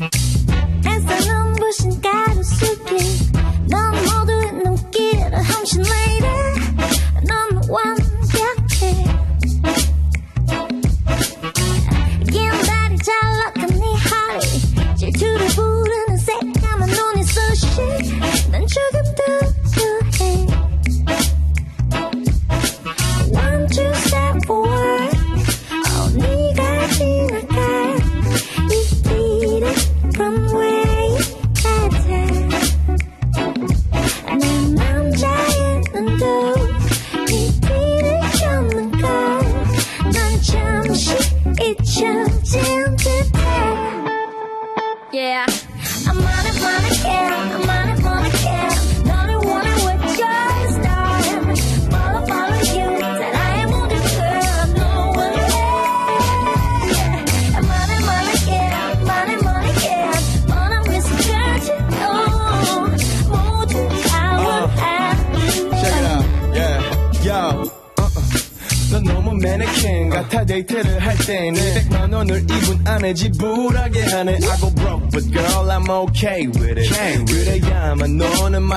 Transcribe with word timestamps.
햇살 0.00 1.18
눈부신 1.26 2.00
가로수길. 2.00 2.98
넌 3.68 3.92
모두의 4.04 4.52
눈길을 4.52 5.34
lady 5.80 5.97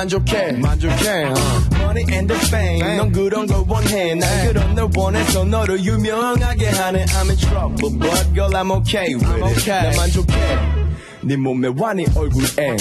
만족해 0.01 0.53
만족해 0.53 1.25
uh. 1.25 1.35
Money 1.77 2.05
and 2.11 2.27
the 2.27 2.45
fame 2.47 2.97
넌 2.97 3.11
그런 3.11 3.45
걸 3.45 3.63
원해 3.67 4.15
난 4.15 4.47
그런 4.47 4.73
널 4.75 4.89
원해서 4.95 5.43
너를 5.45 5.83
유명하게 5.83 6.69
하네 6.69 7.05
I'm 7.05 7.29
in 7.29 7.37
trouble 7.37 7.99
but 7.99 8.33
girl 8.33 8.49
I'm 8.51 8.71
okay 8.79 9.13
with 9.13 9.29
it 9.29 9.69
난 9.69 9.95
만족해 9.95 10.33
네 11.21 11.35
몸에 11.35 11.69
완이 11.77 12.07
얼굴에 12.15 12.77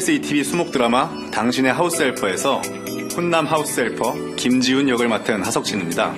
KBS 0.00 0.10
ETV 0.12 0.44
수목 0.44 0.70
드라마 0.70 1.10
당신의 1.30 1.72
하우스 1.72 2.02
헬퍼에서 2.02 2.62
훈남 3.14 3.46
house 3.46 3.80
helper 3.80 4.34
김지훈 4.36 4.88
역을 4.88 5.08
맡은 5.08 5.42
하석진입니다. 5.42 6.14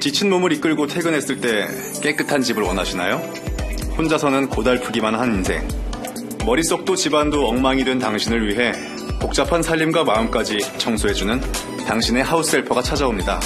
지친 0.00 0.28
몸을 0.28 0.52
이끌고 0.52 0.88
퇴근했을 0.88 1.40
때 1.40 1.68
깨끗한 2.02 2.42
집을 2.42 2.62
원하시나요? 2.64 3.16
혼자서는 3.96 4.48
고달프기만 4.48 5.14
한 5.14 5.34
인생. 5.34 5.66
머릿속도 6.44 6.96
집안도 6.96 7.46
엉망이 7.46 7.84
된 7.84 7.98
당신을 7.98 8.48
위해 8.48 8.72
복잡한 9.20 9.62
살림과 9.62 10.04
마음까지 10.04 10.58
청소해주는 10.78 11.40
당신의 11.86 12.24
하우스 12.24 12.56
헬퍼가 12.56 12.82
찾아옵니다. 12.82 13.40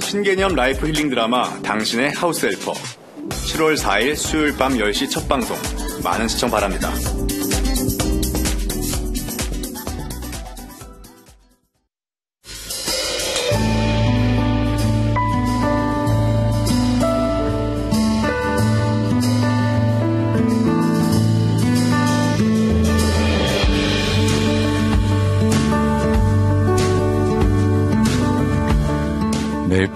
신개념 0.00 0.54
life 0.54 0.86
힐링 0.86 1.10
드라마 1.10 1.50
당신의 1.62 2.12
하우스 2.12 2.46
헬퍼. 2.46 2.72
7월 2.72 3.76
4일 3.76 4.16
수요일 4.16 4.56
밤 4.56 4.72
10시 4.72 5.10
첫 5.10 5.28
방송. 5.28 5.56
많은 6.02 6.26
시청 6.28 6.50
바랍니다. 6.50 6.90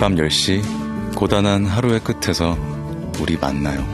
밤 0.02 0.16
10시 0.16 1.14
고단한 1.14 1.64
하루의 1.64 2.00
끝에서 2.00 2.58
우리 3.20 3.36
만나요. 3.36 3.86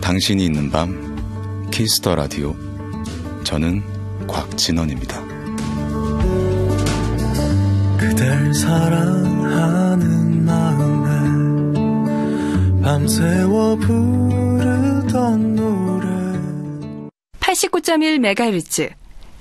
당신이 0.00 0.42
있는 0.42 0.70
밤 0.70 1.68
키스 1.70 1.97
더 1.97 2.14
라디오 2.14 2.56
저는 3.44 3.82
곽진언입니다. 4.26 5.22
그댈 7.98 8.54
사랑하는 8.54 10.46
마음에 10.46 11.82
밤새워 12.82 13.76
부르던 13.76 15.54
노래 15.54 16.08
89.1MHz 17.40 18.92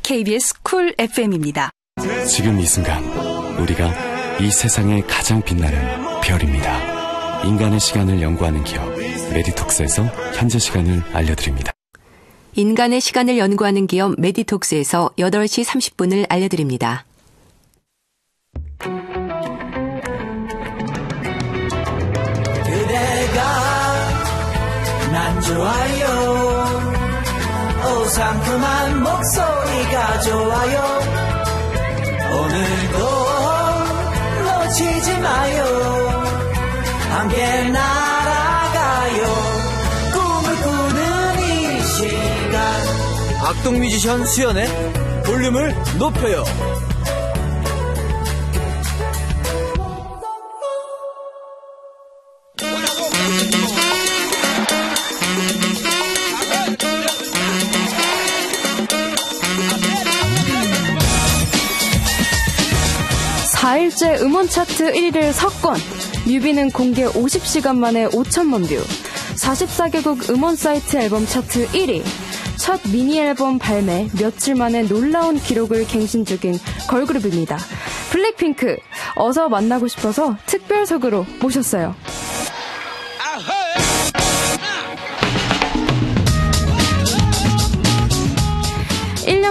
KBS 0.03 0.55
쿨 0.61 0.93
FM입니다. 0.97 1.69
지금 2.27 2.59
이 2.59 2.65
순간 2.65 3.01
우리가 3.61 4.06
이 4.39 4.51
세상에 4.51 5.01
가장 5.01 5.41
빛나는 5.41 6.21
별입니다. 6.21 7.43
인간의 7.43 7.79
시간을 7.79 8.21
연구하는 8.21 8.63
기업 8.63 8.87
메디톡스에서 9.33 10.03
현재 10.35 10.59
시간을 10.59 11.01
알려드립니다. 11.11 11.71
인간의 12.53 13.01
시간을 13.01 13.39
연구하는 13.39 13.87
기업 13.87 14.13
메디톡스에서 14.19 15.11
8시 15.17 15.65
30분을 15.65 16.27
알려드립니다. 16.29 17.05
그대가 22.63 23.41
난 25.11 25.41
좋아요 25.41 26.07
오 27.85 28.05
상큼한 28.05 29.03
목소리가 29.03 30.21
좋아요 30.21 30.99
오늘도 32.29 33.26
놓치지 34.77 35.17
마요. 35.19 35.63
함께 37.09 37.63
날아가요. 37.69 39.23
꿈을 40.13 40.55
꾸는 40.61 41.39
이 41.39 41.81
시간. 41.81 42.55
악동 43.43 43.79
뮤지션 43.79 44.23
수연의 44.25 44.67
볼륨을 45.25 45.75
높여요. 45.97 46.43
사일째 63.77 64.17
음원 64.23 64.49
차트 64.49 64.91
1위를 64.91 65.31
석권. 65.31 65.77
뮤비는 66.25 66.71
공개 66.71 67.05
50시간 67.05 67.77
만에 67.77 68.07
5천만 68.07 68.67
뷰. 68.67 68.75
44개국 69.35 70.31
음원 70.31 70.55
사이트 70.55 70.97
앨범 70.97 71.27
차트 71.27 71.67
1위. 71.67 72.01
첫 72.57 72.81
미니 72.91 73.19
앨범 73.19 73.59
발매 73.59 74.09
며칠 74.19 74.55
만에 74.55 74.81
놀라운 74.81 75.37
기록을 75.39 75.85
갱신 75.85 76.25
중인 76.25 76.57
걸그룹입니다. 76.89 77.59
블랙핑크. 78.09 78.77
어서 79.15 79.47
만나고 79.47 79.87
싶어서 79.87 80.35
특별석으로 80.47 81.27
모셨어요. 81.39 81.93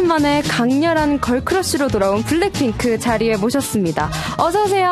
1년 0.06 0.08
만에 0.08 0.42
강렬한 0.42 1.20
걸크러쉬로 1.20 1.88
돌아온 1.88 2.22
블랙핑크 2.22 2.98
자리에 2.98 3.36
모셨습니다. 3.36 4.08
어서오세요. 4.38 4.88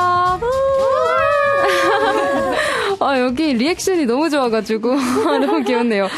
아, 3.01 3.21
여기 3.21 3.53
리액션이 3.55 4.07
너무 4.07 4.29
좋아가지고 4.29 4.95
너무 5.41 5.63
귀엽네요. 5.63 6.09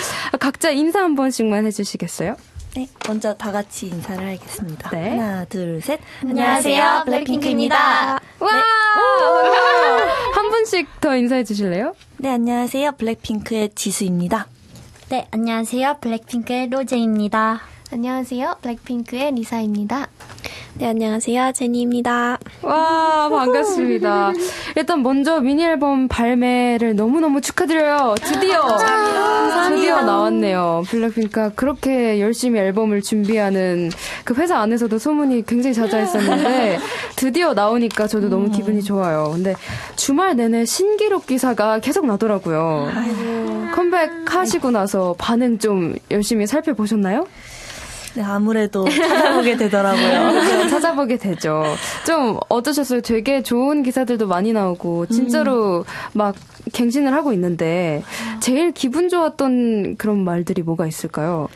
각자 0.40 0.70
인사 0.70 1.00
한 1.02 1.14
번씩만 1.14 1.66
해주시겠어요? 1.66 2.37
네, 2.75 2.88
먼저 3.06 3.34
다 3.34 3.52
같이 3.52 3.87
인사를 3.87 4.26
하겠습니다. 4.26 4.90
네. 4.90 5.10
하나, 5.10 5.44
둘, 5.44 5.81
셋. 5.82 6.00
안녕하세요, 6.22 7.02
블랙핑크입니다. 7.06 8.20
와! 8.40 8.50
한 10.34 10.50
분씩 10.50 11.00
더 11.00 11.16
인사해 11.16 11.44
주실래요? 11.44 11.94
네, 12.19 12.31
안녕하세요. 12.31 12.93
블랙핑크의 12.93 13.70
지수입니다. 13.75 14.46
네, 15.08 15.26
안녕하세요. 15.31 15.98
블랙핑크의 16.00 16.69
로제입니다. 16.70 17.75
안녕하세요. 17.93 18.56
블랙핑크의 18.62 19.33
리사입니다. 19.33 20.09
네, 20.75 20.88
안녕하세요. 20.88 21.53
제니입니다. 21.53 22.37
와, 22.62 23.29
반갑습니다. 23.31 24.33
일단 24.77 25.03
먼저 25.03 25.41
미니 25.41 25.65
앨범 25.65 26.09
발매를 26.09 26.97
너무너무 26.97 27.41
축하드려요. 27.41 28.17
드디어. 28.21 28.62
드디어 29.69 30.03
나왔네요. 30.03 30.83
블랙핑크가 30.88 31.50
그렇게 31.50 32.21
열심히 32.21 32.59
앨범을 32.61 33.03
준비하는 33.03 33.91
그 34.25 34.35
회사 34.35 34.59
안에서도 34.59 34.99
소문이 34.99 35.47
굉장히 35.47 35.73
자자했었는데 35.75 36.79
드디어 37.15 37.55
나오니까 37.55 38.09
저도 38.09 38.29
너무 38.29 38.50
기분이 38.50 38.82
좋아요. 38.82 39.31
근데 39.32 39.55
주말 39.94 40.37
내내 40.37 40.65
신기록 40.65 41.27
기사가 41.27 41.79
계속 41.79 42.05
나더라고요. 42.06 42.91
컴백하시고 43.75 44.73
나서 44.73 45.15
반응 45.19 45.59
좀 45.59 45.94
열심히 46.11 46.47
살펴보셨나요? 46.47 47.27
네, 48.17 48.23
아무래도 48.23 48.89
찾아보게 48.89 49.57
되더라고요. 49.59 50.41
그렇죠. 50.41 50.69
찾아보게 50.71 51.19
되죠. 51.19 51.65
좀 52.07 52.39
어떠셨어요? 52.49 53.03
되게 53.03 53.43
좋은 53.43 53.83
기사들도 53.83 54.27
많이 54.27 54.53
나오고 54.53 55.07
진짜로 55.07 55.85
막 56.15 56.35
갱신을 56.73 57.13
하고 57.13 57.33
있는데 57.35 58.03
제일 58.41 58.73
기분 58.73 59.09
좋았던 59.09 59.97
그런 59.97 60.25
말들이 60.25 60.63
뭐가 60.63 60.87
있을까요? 60.87 61.49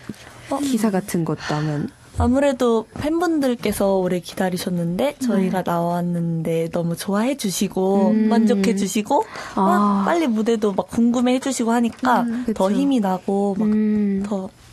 기사 0.62 0.90
같은 0.90 1.24
것도 1.24 1.54
하면 1.54 1.88
아무래도 2.18 2.86
팬분들께서 2.94 3.96
오래 3.96 4.20
기다리셨는데 4.20 5.16
저희가 5.20 5.62
나왔는데 5.64 6.68
너무 6.70 6.94
좋아해 6.94 7.36
주시고 7.36 8.10
음. 8.10 8.28
만족해 8.28 8.76
주시고 8.76 9.24
아. 9.54 9.60
막 9.60 10.04
빨리 10.04 10.26
무대도 10.26 10.74
막 10.74 10.88
궁금해 10.88 11.34
해 11.34 11.38
주시고 11.38 11.70
하니까 11.72 12.26
더 12.54 12.66
그쵸. 12.66 12.70
힘이 12.72 13.00
나고 13.00 13.56
막 13.58 13.68
음. 13.68 14.22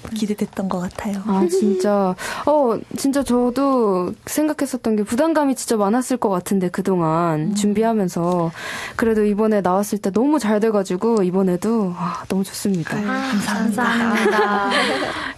더 0.08 0.16
기대됐던 0.16 0.70
것 0.70 0.80
같아요. 0.80 1.22
아, 1.26 1.46
진짜. 1.50 2.16
어, 2.46 2.80
진짜 2.96 3.24
저도 3.24 4.14
생각했었던 4.26 4.96
게 4.96 5.04
부담감이 5.04 5.56
진짜 5.56 5.78
많았을 5.78 6.18
것 6.18 6.30
같은데, 6.30 6.70
그 6.70 6.84
동안 6.84 7.56
준비하면서. 7.56 8.52
그래도 8.96 9.26
이번에 9.26 9.62
나왔을 9.62 9.98
때 10.00 10.12
너무 10.12 10.40
잘 10.40 10.60
돼가지고, 10.60 11.24
이번에도, 11.24 11.94
아, 11.96 12.24
너무 12.28 12.44
좋습니다. 12.44 12.96
감사합니다. 13.02 14.70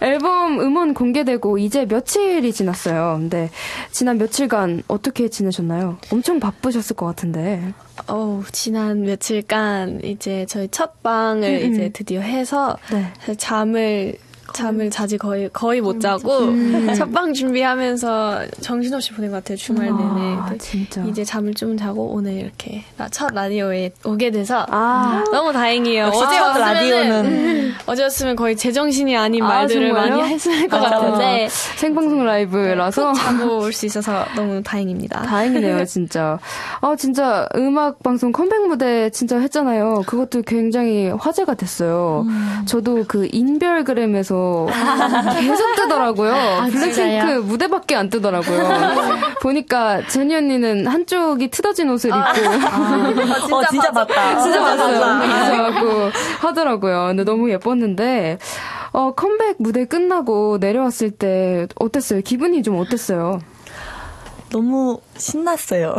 앨범 0.00 0.60
음원 0.60 0.94
공개되고 0.94 1.58
이제 1.58 1.84
며칠이 1.84 2.52
지났어요. 2.52 3.16
근데 3.18 3.50
지난 3.90 4.18
며칠간 4.18 4.82
어떻게 4.88 5.28
지내셨나요? 5.28 5.98
엄청 6.12 6.40
바쁘셨을 6.40 6.96
것 6.96 7.06
같은데. 7.06 7.72
어 8.08 8.42
지난 8.50 9.02
며칠간 9.02 10.00
이제 10.04 10.46
저희 10.48 10.68
첫 10.68 11.02
방을 11.02 11.48
음, 11.48 11.66
음. 11.66 11.72
이제 11.72 11.90
드디어 11.92 12.20
해서 12.22 12.76
네. 12.90 13.36
잠을 13.36 14.16
잠을 14.54 14.90
자지 14.90 15.16
거의 15.18 15.48
거의 15.52 15.80
못 15.80 16.00
자고 16.00 16.38
음. 16.48 16.92
첫방 16.96 17.32
준비하면서 17.34 18.40
정신없이 18.60 19.12
보낸 19.12 19.30
것 19.30 19.38
같아요 19.38 19.56
주말 19.56 19.86
내내. 19.86 20.34
아, 20.36 20.52
진짜. 20.58 21.02
이제 21.04 21.24
잠을 21.24 21.54
좀 21.54 21.76
자고 21.76 22.06
오늘 22.12 22.32
이렇게 22.32 22.84
라- 22.98 23.08
첫 23.10 23.32
라디오에 23.34 23.92
오게 24.04 24.30
돼서 24.30 24.66
아, 24.70 25.24
너무 25.32 25.52
다행이에요. 25.52 26.06
어제 26.06 26.36
첫 26.36 26.52
왔으면은- 26.54 26.58
라디오는 26.60 27.72
어제였으면 27.86 28.36
거의 28.36 28.56
제정신이 28.56 29.16
아닌 29.16 29.42
아, 29.42 29.48
말들을? 29.48 29.92
많이 29.92 30.20
했을 30.22 30.68
것 30.68 30.76
아, 30.76 30.90
같은데 30.90 31.48
생방송 31.50 32.24
라이브라서. 32.24 33.12
자고 33.12 33.58
올 33.60 33.72
수 33.72 33.86
있어서 33.86 34.24
너무 34.36 34.62
다행입니다. 34.62 35.22
다행이네요, 35.30 35.84
진짜. 35.84 36.38
아, 36.80 36.94
진짜 36.96 37.48
음악 37.56 38.02
방송 38.02 38.32
컴백 38.32 38.66
무대 38.66 39.10
진짜 39.10 39.38
했잖아요. 39.38 40.02
그것도 40.06 40.42
굉장히 40.42 41.08
화제가 41.08 41.54
됐어요. 41.54 42.26
저도 42.66 43.04
그 43.06 43.28
인별그램에서 43.30 44.39
계속 45.40 45.74
뜨더라고요. 45.76 46.32
블랙핑크 46.70 46.92
진짜요? 46.94 47.42
무대밖에 47.42 47.96
안 47.96 48.08
뜨더라고요. 48.10 48.68
보니까 49.42 50.06
제니 50.06 50.34
언니는 50.34 50.86
한쪽이 50.86 51.50
트어진 51.50 51.90
옷을 51.90 52.10
입고 52.10 52.20
어, 53.56 53.62
진짜 53.70 53.90
맞다. 53.92 54.38
진짜 54.40 54.60
맞아요. 54.60 55.64
하고 55.64 56.10
하더라고요. 56.40 57.06
근데 57.08 57.24
너무 57.24 57.50
예뻤는데 57.50 58.38
어, 58.92 59.12
컴백 59.14 59.56
무대 59.58 59.84
끝나고 59.84 60.58
내려왔을 60.60 61.10
때 61.12 61.66
어땠어요? 61.76 62.20
기분이 62.22 62.62
좀 62.62 62.76
어땠어요? 62.78 63.40
너무 64.50 64.98
신났어요. 65.16 65.94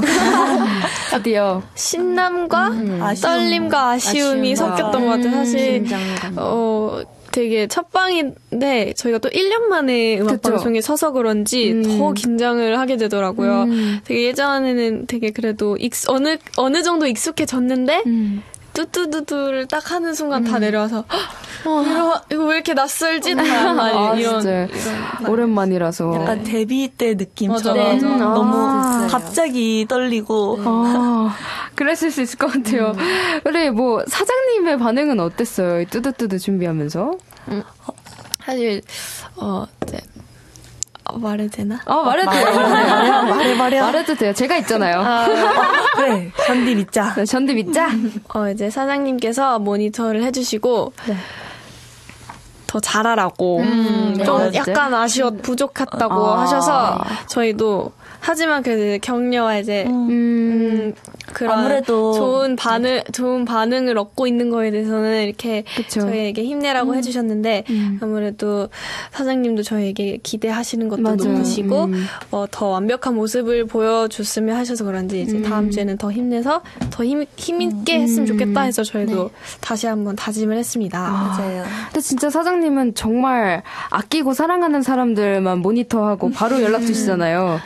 드디어 1.11 1.61
신남과 1.73 2.65
아쉬움. 3.01 3.21
떨림과 3.21 3.89
아쉬움이 3.91 4.51
아쉬움과 4.51 4.75
섞였던 4.75 5.05
것 5.05 5.11
같아요. 5.11 5.31
사실 5.37 5.83
긴장감. 5.83 6.33
어 6.37 7.01
되게 7.31 7.67
첫 7.67 7.91
방인데 7.91 8.93
저희가 8.93 9.19
또 9.19 9.29
1년 9.29 9.67
만에 9.67 10.19
음악 10.19 10.41
그쵸. 10.41 10.51
방송에 10.51 10.81
서서 10.81 11.11
그런지 11.11 11.71
음. 11.71 11.83
더 11.83 12.13
긴장을 12.13 12.77
하게 12.77 12.97
되더라고요. 12.97 13.63
음. 13.63 13.99
되게 14.03 14.25
예전에는 14.27 15.07
되게 15.07 15.31
그래도 15.31 15.77
익, 15.77 15.93
어느 16.07 16.37
어느 16.57 16.83
정도 16.83 17.07
익숙해졌는데 17.07 18.03
음. 18.05 18.43
뚜뚜뚜뚜를 18.85 19.67
딱 19.67 19.91
하는 19.91 20.13
순간 20.13 20.43
다 20.43 20.59
내려와서 20.59 21.03
어, 21.65 21.83
이거, 21.83 22.21
이거 22.31 22.45
왜 22.45 22.55
이렇게 22.55 22.73
낯설지? 22.73 23.35
다 23.35 23.43
아, 23.43 24.15
이런, 24.15 24.41
진짜. 24.41 24.65
이런 24.65 25.29
오랜만이라서. 25.29 26.15
약간 26.15 26.43
데뷔 26.43 26.87
때 26.87 27.13
느낌처럼 27.13 27.93
맞아, 27.93 28.07
맞아. 28.07 28.25
너무 28.25 28.57
아. 28.57 29.07
갑자기 29.09 29.85
떨리고 29.87 30.57
아, 30.65 31.35
그랬을 31.75 32.09
수 32.09 32.21
있을 32.21 32.39
것 32.39 32.51
같아요. 32.51 32.93
그래, 33.43 33.69
뭐, 33.69 34.03
사장님의 34.07 34.79
반응은 34.79 35.19
어땠어요? 35.19 35.81
이 35.81 35.85
뚜두뚜두 35.85 36.39
준비하면서? 36.39 37.17
사실 38.43 38.81
어 39.35 39.65
이제 39.87 39.99
어, 41.11 41.17
말해도 41.17 41.57
되나? 41.57 41.79
아, 41.85 41.95
말해도 42.03 42.31
돼요. 42.31 42.45
말해 42.55 43.55
말해 43.55 43.81
말해도 43.81 44.15
돼요. 44.15 44.33
제가 44.33 44.55
있잖아요. 44.57 45.03
그래 45.95 46.31
견디 46.47 46.75
믿자. 46.75 47.13
네, 47.15 47.25
전드 47.25 47.51
믿자? 47.51 47.89
어, 48.33 48.49
이제 48.49 48.69
사장님께서 48.69 49.59
모니터를 49.59 50.23
해주시고, 50.23 50.93
더 52.67 52.79
잘하라고, 52.79 53.61
좀 53.61 54.23
맞아요. 54.25 54.51
약간 54.53 54.93
아쉬웠, 54.93 55.41
부족했다고 55.41 56.33
아. 56.33 56.41
하셔서, 56.41 57.03
저희도 57.27 57.91
하지만 58.21 58.61
그 58.61 58.99
격려와 59.01 59.57
이제 59.57 59.85
음, 59.87 60.93
그런 61.33 61.59
아무래도 61.59 62.13
좋은 62.13 62.55
반응 62.55 63.01
좋은 63.11 63.45
반응을 63.45 63.97
얻고 63.97 64.27
있는 64.27 64.49
거에 64.49 64.69
대해서는 64.71 65.23
이렇게 65.23 65.63
그쵸. 65.75 66.01
저희에게 66.01 66.43
힘내라고 66.43 66.95
해주셨는데 66.95 67.65
아무래도 67.99 68.69
사장님도 69.11 69.63
저희에게 69.63 70.19
기대하시는 70.21 70.87
것도 70.87 71.01
맞아요. 71.01 71.15
높으시고 71.15 71.85
음. 71.85 72.05
어, 72.31 72.45
더 72.49 72.67
완벽한 72.67 73.15
모습을 73.15 73.65
보여줬으면 73.65 74.55
하셔서 74.55 74.85
그런지 74.85 75.21
이제 75.21 75.41
다음 75.41 75.71
주에는 75.71 75.97
더 75.97 76.11
힘내서 76.11 76.61
더 76.91 77.03
힘, 77.03 77.25
힘있게 77.37 78.01
했으면 78.01 78.27
좋겠다 78.27 78.61
해서 78.61 78.83
저희도 78.83 79.31
다시 79.61 79.87
한번 79.87 80.15
다짐을 80.15 80.57
했습니다. 80.57 80.99
맞아요. 80.99 81.63
근데 81.85 82.01
진짜 82.01 82.29
사장님은 82.29 82.93
정말 82.93 83.63
아끼고 83.89 84.33
사랑하는 84.33 84.83
사람들만 84.83 85.59
모니터하고 85.59 86.29
바로 86.31 86.61
연락 86.61 86.81
주시잖아요. 86.85 87.59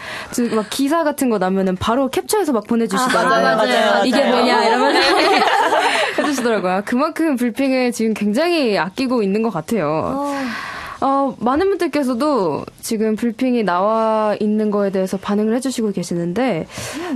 지금 0.45 0.57
막 0.57 0.67
기사 0.69 1.03
같은 1.03 1.29
거 1.29 1.37
나면은 1.37 1.75
바로 1.75 2.09
캡처해서 2.09 2.53
막 2.53 2.67
보내주시더라고요. 2.67 3.29
맞아요, 3.29 3.57
맞아요, 3.57 3.85
맞아요. 3.91 4.05
이게 4.05 4.23
뭐냐 4.23 4.65
이러면서 4.65 4.99
해주시더라고요. 6.19 6.83
그만큼 6.85 7.35
불핑을 7.35 7.91
지금 7.91 8.13
굉장히 8.13 8.77
아끼고 8.77 9.23
있는 9.23 9.41
것 9.41 9.49
같아요. 9.51 10.33
어, 11.01 11.35
많은 11.39 11.67
분들께서도 11.69 12.65
지금 12.81 13.15
불핑이 13.15 13.63
나와 13.63 14.35
있는 14.39 14.71
거에 14.71 14.91
대해서 14.91 15.17
반응을 15.17 15.53
해주시고 15.55 15.91
계시는데, 15.91 16.67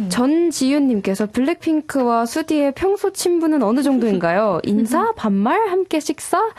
전지윤님께서 0.10 1.28
블랙핑크와 1.28 2.26
수디의 2.26 2.74
평소 2.74 3.14
친분은 3.14 3.64
어느 3.64 3.82
정도인가요? 3.82 4.60
인사? 4.64 5.14
반말? 5.16 5.70
함께 5.70 6.00
식사? 6.02 6.50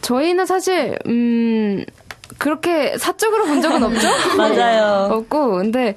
저희는 0.00 0.46
사실, 0.46 0.96
음, 1.06 1.84
그렇게 2.38 2.96
사적으로 2.98 3.44
본 3.46 3.60
적은 3.62 3.82
없죠? 3.82 4.08
맞아요. 4.36 5.08
없고, 5.12 5.56
근데 5.56 5.94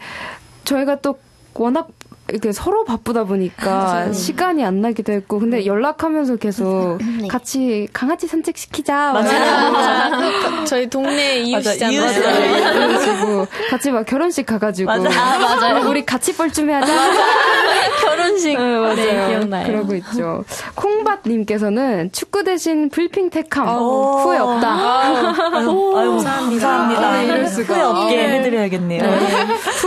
저희가 0.63 0.97
또 1.01 1.17
워낙 1.53 1.87
이렇게 2.29 2.51
서로 2.51 2.83
바쁘다 2.83 3.23
보니까 3.23 4.11
시간이 4.11 4.63
안 4.65 4.81
나기도 4.81 5.13
했고 5.13 5.39
근데 5.39 5.65
연락하면서 5.65 6.35
계속 6.35 6.97
같이 7.29 7.87
강아지 7.93 8.27
산책 8.27 8.57
시키자 8.57 9.13
막 9.13 9.23
맞아요. 9.23 10.63
저희 10.67 10.89
동네 10.89 11.37
이웃이잖아요. 11.37 12.01
그래가지고 12.73 13.47
같이 13.69 13.91
막 13.91 14.05
결혼식 14.05 14.45
가가지고 14.45 14.87
맞아. 14.87 15.09
아, 15.09 15.37
맞아요. 15.39 15.89
우리 15.89 16.05
같이 16.05 16.35
뻘쭘해 16.35 16.73
하자 16.73 16.93
결혼식. 18.01 18.57
네, 18.57 18.77
맞아요. 18.77 18.95
네, 18.95 19.27
기억나요. 19.29 19.67
그러고 19.67 19.95
있죠. 19.95 20.43
콩밭님께서는 20.75 22.11
축구 22.11 22.43
대신 22.43 22.89
불핑 22.89 23.29
택함 23.29 23.67
오. 23.67 24.19
후회 24.19 24.37
없다. 24.37 24.67
아유, 24.69 25.93
아유, 25.97 26.09
감사합니다. 26.11 27.11
네, 27.11 27.25
이럴 27.25 27.47
수가. 27.47 27.73
후회 27.73 27.83
없게 27.83 28.15
네. 28.15 28.39
해드려야겠네요. 28.39 29.03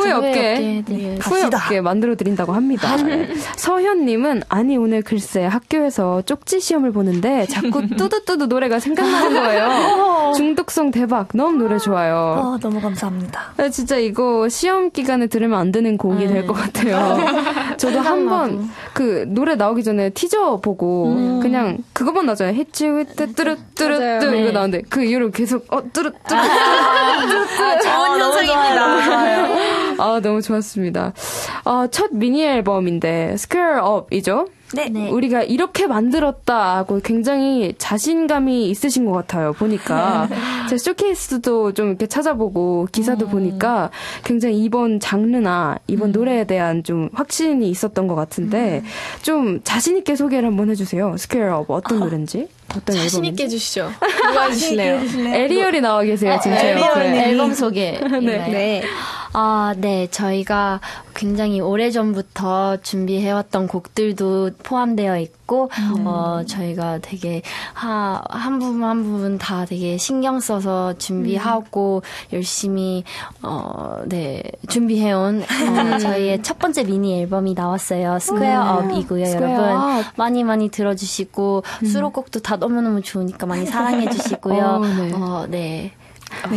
후회 0.00 0.12
없게 0.12 0.83
네. 0.88 1.16
후회. 1.21 1.45
없게 1.45 1.80
만들어 1.80 2.14
드린다고 2.14 2.52
합니다. 2.52 2.97
네. 2.97 3.28
서현님은 3.57 4.42
아니 4.49 4.76
오늘 4.76 5.02
글쎄 5.02 5.45
학교에서 5.45 6.23
쪽지 6.23 6.61
시험을 6.61 6.92
보는데 6.92 7.47
자꾸 7.47 7.87
뚜두뚜두 7.97 8.47
노래가 8.47 8.78
생각나는 8.80 9.35
거예요. 9.40 10.33
중독성 10.37 10.90
대박. 10.90 11.28
너무 11.35 11.57
노래 11.59 11.78
좋아요. 11.78 12.14
어, 12.38 12.59
너무 12.61 12.80
감사합니다. 12.80 13.52
네, 13.57 13.71
진짜 13.71 13.97
이거 13.97 14.49
시험 14.49 14.90
기간에 14.90 15.26
들으면 15.26 15.59
안 15.59 15.73
되는 15.73 15.97
곡이 15.97 16.26
될 16.26 16.47
것 16.47 16.54
같아요. 16.54 17.19
저도 17.76 18.00
한 18.00 18.26
번 18.28 18.71
그 18.92 19.25
노래 19.28 19.54
나오기 19.54 19.83
전에 19.85 20.11
티저 20.11 20.61
보고 20.62 21.38
그냥 21.40 21.78
그거만 21.92 22.26
나잖아요. 22.26 22.54
히치 22.54 22.88
위트 22.90 23.33
뚜루뚜루뚜. 23.35 24.35
이거 24.35 24.50
나오는데 24.52 24.83
그 24.90 25.02
이후로 25.04 25.30
계속 25.30 25.64
어 25.73 25.80
뚜루뚜루 25.92 26.38
아, 26.38 27.78
좋은 27.80 28.21
현상입니다. 28.21 30.00
아, 30.00 30.21
너무 30.21 30.42
좋았습니다. 30.42 31.12
아, 31.64 31.88
첫 31.90 32.11
미니 32.12 32.45
앨범인데, 32.45 33.33
Square 33.35 33.80
Up이죠? 33.85 34.47
네. 34.75 35.11
우리가 35.11 35.42
이렇게 35.42 35.87
만들었다 35.87 36.76
하고 36.76 37.00
굉장히 37.02 37.75
자신감이 37.76 38.69
있으신 38.71 39.04
것 39.04 39.12
같아요. 39.12 39.52
보니까. 39.52 40.28
제 40.71 40.78
쇼케이스도 40.78 41.73
좀 41.73 41.88
이렇게 41.88 42.07
찾아보고 42.07 42.87
기사도 42.92 43.26
보니까 43.26 43.90
굉장히 44.25 44.62
이번 44.62 45.00
장르나 45.00 45.78
이번 45.88 46.12
노래에 46.12 46.45
대한 46.45 46.85
좀 46.85 47.09
확신이 47.14 47.69
있었던 47.69 48.07
것 48.07 48.14
같은데 48.14 48.83
좀 49.23 49.61
자신 49.64 49.97
있게 49.97 50.14
소개를 50.14 50.49
한번 50.49 50.71
해주세요. 50.71 51.14
Square 51.14 51.59
Up 51.61 51.73
어떤 51.73 51.99
노래인지? 51.99 52.49
어떤 52.77 52.97
자신 52.97 53.19
앨범인지? 53.19 53.29
있게 53.31 53.45
해주시죠. 53.45 53.93
누가 54.29 54.45
해주실래요? 54.47 55.00
에리얼이 55.35 55.81
나와 55.81 56.03
계세요, 56.03 56.39
지금 56.43 56.57
제 56.59 56.73
옆에. 56.73 57.31
앨범 57.31 57.53
소개. 57.55 57.99
네. 58.00 58.83
아, 59.33 59.75
네. 59.77 60.09
저희가 60.11 60.81
굉장히 61.15 61.61
오래전부터 61.61 62.79
준비해왔던 62.83 63.69
곡들도 63.69 64.50
포함되어 64.62 65.19
있고, 65.19 65.39
어, 66.04 66.42
저희가 66.47 66.99
되게, 67.00 67.42
하, 67.75 68.23
한 68.28 68.59
부분 68.59 68.85
한 68.85 69.02
부분 69.02 69.38
다 69.38 69.64
되게 69.64 69.97
신경 69.99 70.40
써서 70.40 70.95
준비하고, 70.99 72.02
열심히, 72.33 73.04
어, 73.42 74.02
네, 74.07 74.42
준비해온, 74.69 75.42
어, 75.42 75.99
저희의 75.99 76.42
첫 76.42 76.59
번째 76.59 76.85
미니 76.85 77.21
앨범이 77.21 77.54
나왔어요. 77.54 78.19
Square 78.21 78.78
Up이고요, 78.78 79.25
Square 79.26 79.40
여러분. 79.50 79.69
Up. 79.76 80.04
많이 80.16 80.45
많이 80.45 80.69
들어주시고, 80.71 81.62
수록곡도 81.87 82.40
다 82.40 82.57
너무너무 82.57 83.02
좋으니까 83.02 83.47
많이 83.47 83.66
사랑해주시고요. 83.66 84.64
어, 84.64 84.78
네. 84.87 85.12
어, 85.14 85.47
네. 85.49 85.92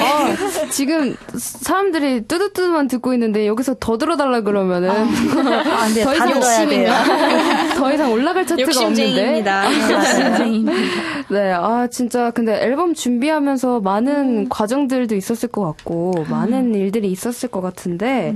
어, 0.00 0.68
지금 0.70 1.16
사람들이 1.36 2.22
뚜두뚜두만 2.22 2.88
듣고 2.88 3.12
있는데 3.14 3.46
여기서 3.46 3.76
더 3.80 3.98
들어달라 3.98 4.40
그러면은 4.40 4.90
아, 4.90 5.82
안 5.82 5.94
돼요. 5.94 6.04
더다 6.04 6.38
이상 6.38 6.68
돼요. 6.68 6.92
더 7.76 7.92
이상 7.92 8.12
올라갈 8.12 8.46
차트가 8.46 8.68
없는데. 8.86 9.02
욕심쟁이입니다. 9.02 9.64
네, 11.30 11.52
아 11.52 11.86
진짜 11.90 12.30
근데 12.30 12.62
앨범 12.62 12.94
준비하면서 12.94 13.80
많은 13.80 14.48
과정들도 14.48 15.14
있었을 15.14 15.48
것 15.48 15.64
같고 15.64 16.24
많은 16.28 16.74
일들이 16.74 17.10
있었을 17.10 17.48
것 17.48 17.60
같은데 17.60 18.34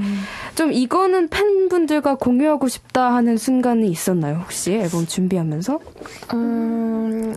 좀 0.55 0.73
이거는 0.73 1.29
팬분들과 1.29 2.17
공유하고 2.17 2.69
싶다 2.69 3.15
하는 3.15 3.37
순간이 3.37 3.89
있었나요 3.89 4.39
혹시 4.43 4.73
앨범 4.73 5.07
준비하면서? 5.07 5.79
음, 6.35 7.37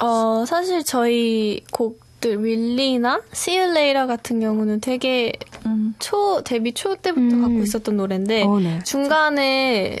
어, 0.00 0.44
사실 0.46 0.84
저희 0.84 1.60
곡들, 1.72 2.42
윌리나 2.44 3.20
See 3.32 3.58
You 3.58 3.70
Later 3.72 4.06
같은 4.06 4.40
경우는 4.40 4.80
되게 4.80 5.32
초, 5.98 6.42
데뷔 6.42 6.72
초 6.72 6.94
때부터 6.96 7.36
갖고 7.40 7.58
있었던 7.62 7.96
노래인데, 7.96 8.42
어, 8.44 8.58
네. 8.60 8.78
중간에 8.84 9.98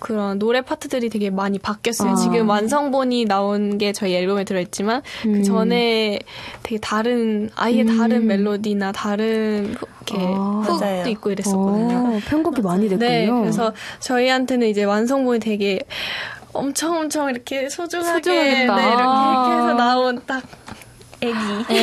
그런 0.00 0.38
노래 0.38 0.60
파트들이 0.60 1.08
되게 1.08 1.30
많이 1.30 1.58
바뀌었어요. 1.58 2.12
아. 2.12 2.14
지금 2.16 2.48
완성본이 2.48 3.24
나온 3.26 3.78
게 3.78 3.92
저희 3.92 4.14
앨범에 4.14 4.44
들어있지만, 4.44 5.02
그 5.22 5.42
전에 5.42 6.20
되게 6.62 6.78
다른, 6.78 7.50
아예 7.54 7.84
다른 7.84 8.26
멜로디나 8.26 8.92
다른 8.92 9.74
후- 9.78 9.86
이렇게 10.06 10.24
아. 10.26 10.62
훅도 10.64 10.78
맞아요. 10.80 11.06
있고 11.08 11.30
이랬었거든요. 11.30 11.96
어, 12.16 12.20
편곡이 12.28 12.60
많이 12.62 12.88
됐군요. 12.88 13.08
네, 13.08 13.26
그래서 13.26 13.72
저희한테는 14.00 14.68
이제 14.68 14.84
완성본이 14.84 15.40
되게 15.40 15.80
엄청 16.54 16.96
엄청 16.96 17.28
이렇게 17.28 17.68
소중하게 17.68 18.14
소중하겠다. 18.14 18.76
네, 18.76 18.86
이렇게, 18.88 19.02
아. 19.04 19.46
이렇게 19.46 19.62
해서 19.62 19.74
나온 19.74 20.20
딱 20.26 20.42
애기. 21.28 21.74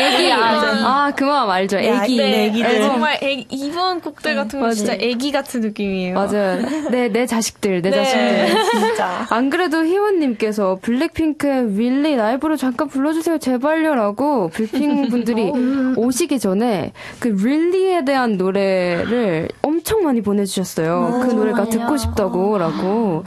애기 0.00 0.32
아, 0.32 1.12
그 1.14 1.24
마음 1.24 1.50
알죠. 1.50 1.78
애기. 1.78 2.16
네, 2.16 2.46
애기들. 2.46 2.82
정말 2.82 3.18
애기, 3.22 3.46
이번 3.50 4.00
곡들 4.00 4.34
같은 4.34 4.58
건 4.58 4.60
맞아요. 4.60 4.74
진짜 4.74 4.94
애기 4.94 5.32
같은 5.32 5.60
느낌이에요. 5.60 6.14
맞아요. 6.14 6.62
내, 6.90 7.08
내 7.08 7.26
자식들, 7.26 7.82
내 7.82 7.90
네. 7.90 7.96
자식들. 7.96 8.80
진짜. 8.80 9.26
안 9.30 9.50
그래도 9.50 9.84
희원님께서 9.84 10.78
블랙핑크의 10.82 11.78
윌리 11.78 12.16
라이브로 12.16 12.56
잠깐 12.56 12.88
불러주세요 12.88 13.38
제발요라고 13.38 14.48
블핑 14.48 15.08
분들이 15.10 15.52
오시기 15.96 16.38
전에 16.38 16.92
그 17.18 17.28
릴리에 17.28 18.04
대한 18.04 18.36
노래를 18.36 19.48
엄청 19.62 20.02
많이 20.02 20.20
보내주셨어요. 20.20 21.20
그 21.22 21.32
노래가 21.32 21.64
듣고 21.66 21.96
싶다고라고. 21.96 23.24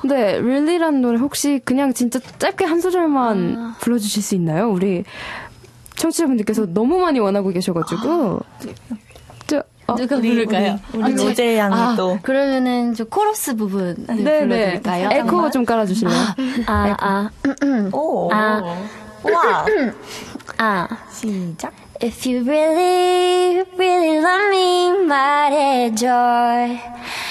근데 0.00 0.40
릴리라는 0.40 1.00
노래 1.00 1.18
혹시 1.18 1.60
그냥 1.64 1.92
진짜 1.92 2.18
짧게 2.38 2.64
한 2.64 2.80
소절만 2.80 3.74
불러주실 3.80 4.22
수 4.22 4.34
있나요? 4.34 4.68
우리 4.70 4.95
청취자분들께서 5.96 6.66
너무 6.66 6.98
많이 6.98 7.18
원하고 7.18 7.50
계셔가지고. 7.50 8.40
저, 9.46 9.62
어, 9.86 9.94
누가 9.94 10.16
부를까요? 10.16 10.78
우리 10.92 11.14
로제 11.14 11.56
양이 11.56 11.74
아, 11.74 11.94
또. 11.96 12.18
그러면은 12.22 12.94
저 12.94 13.04
코러스 13.04 13.54
부분 13.56 14.06
네네. 14.06 14.40
불러드릴까요? 14.40 15.08
에코 15.12 15.50
좀 15.50 15.64
깔아주실래요? 15.64 16.16
아, 16.66 16.96
아, 16.98 17.30
오. 17.92 18.30
아. 18.32 18.62
와. 19.22 19.66
아. 20.58 20.88
시작. 21.10 21.72
If 22.00 22.26
you 22.26 22.42
really, 22.42 23.64
really 23.78 24.18
love 24.20 24.50
me, 24.50 25.06
말해줘. 25.06 26.06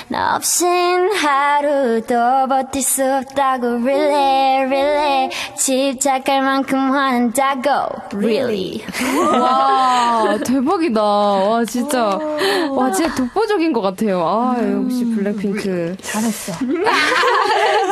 나 0.07 0.36
없인 0.36 1.12
하루도 1.15 2.48
버틸 2.48 2.81
수 2.84 3.03
없다고 3.03 3.67
really 3.84 4.65
really 4.65 5.29
집착할 5.57 6.43
만큼 6.43 6.77
화낸다고 6.91 7.69
really 8.13 8.84
와, 9.39 10.38
대박이다. 10.45 11.01
와, 11.01 11.65
진짜. 11.65 12.19
와, 12.69 12.91
진짜 12.91 13.15
독보적인 13.15 13.74
것 13.74 13.81
같아요. 13.81 14.24
아, 14.24 14.55
역시 14.60 15.05
블랙핑크. 15.05 15.95
잘했어. 16.01 16.53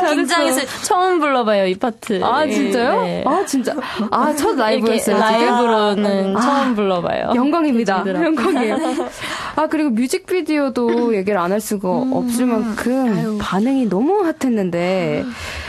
긴장해서 0.10 0.62
처음 0.84 1.20
불러봐요, 1.20 1.66
이 1.68 1.76
파트. 1.76 2.24
아, 2.24 2.46
진짜요? 2.46 3.02
네. 3.04 3.24
아, 3.26 3.44
진짜. 3.46 3.74
아, 4.12 4.34
첫 4.36 4.56
라이브였어요? 4.56 5.18
라이브로는 5.18 6.36
아, 6.38 6.42
처음 6.42 6.76
불러봐요. 6.76 7.32
영광입니다. 7.36 8.04
영광이에요. 8.08 8.78
아, 9.56 9.68
그리고 9.68 9.90
뮤직비디오도 9.92 11.16
얘기를 11.16 11.40
안 11.40 11.54
할 11.54 11.60
수가 11.62 11.88
없을 11.88 12.48
만큼 12.48 13.38
반응이 13.40 13.88
너무 13.88 14.24
핫했는데, 14.26 15.24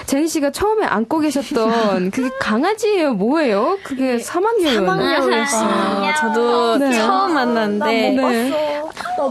제니 0.06 0.28
씨가 0.28 0.50
처음에 0.50 0.86
안고 0.86 1.20
계셨던 1.20 2.10
그게 2.12 2.30
강아지예요? 2.40 3.12
뭐예요? 3.14 3.76
그게 3.82 4.18
사막여우였나요? 4.18 5.16
사막여우였어요. 5.46 6.14
저도 6.20 6.78
네. 6.78 6.92
처음 6.92 7.34
만났는데 7.34 8.10
네. 8.12 8.82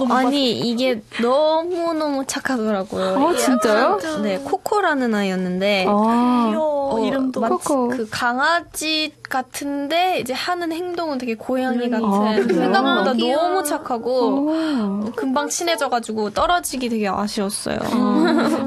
아니 0.09 0.51
이게 0.59 1.01
너무 1.21 1.93
너무 1.93 2.25
착하더라고요. 2.25 3.27
아, 3.29 3.35
진짜요? 3.35 3.99
네 4.23 4.37
코코라 4.39 4.92
는 4.95 5.13
아이였는데 5.15 5.85
아, 5.87 6.53
어, 6.55 6.99
이름도 6.99 7.39
마치 7.41 7.53
코코. 7.53 7.89
그 7.89 8.07
강아지 8.09 9.11
같은데 9.33 10.19
이제 10.19 10.31
하는 10.31 10.71
행동은 10.71 11.17
되게 11.17 11.33
고양이 11.33 11.89
같은 11.89 12.05
아? 12.05 12.35
생각보다 12.35 13.09
아, 13.09 13.13
너무 13.13 13.63
착하고 13.63 14.51
오. 14.51 15.11
금방 15.15 15.49
친해져가지고 15.49 16.29
떨어지기 16.29 16.87
되게 16.89 17.07
아쉬웠어요. 17.07 17.79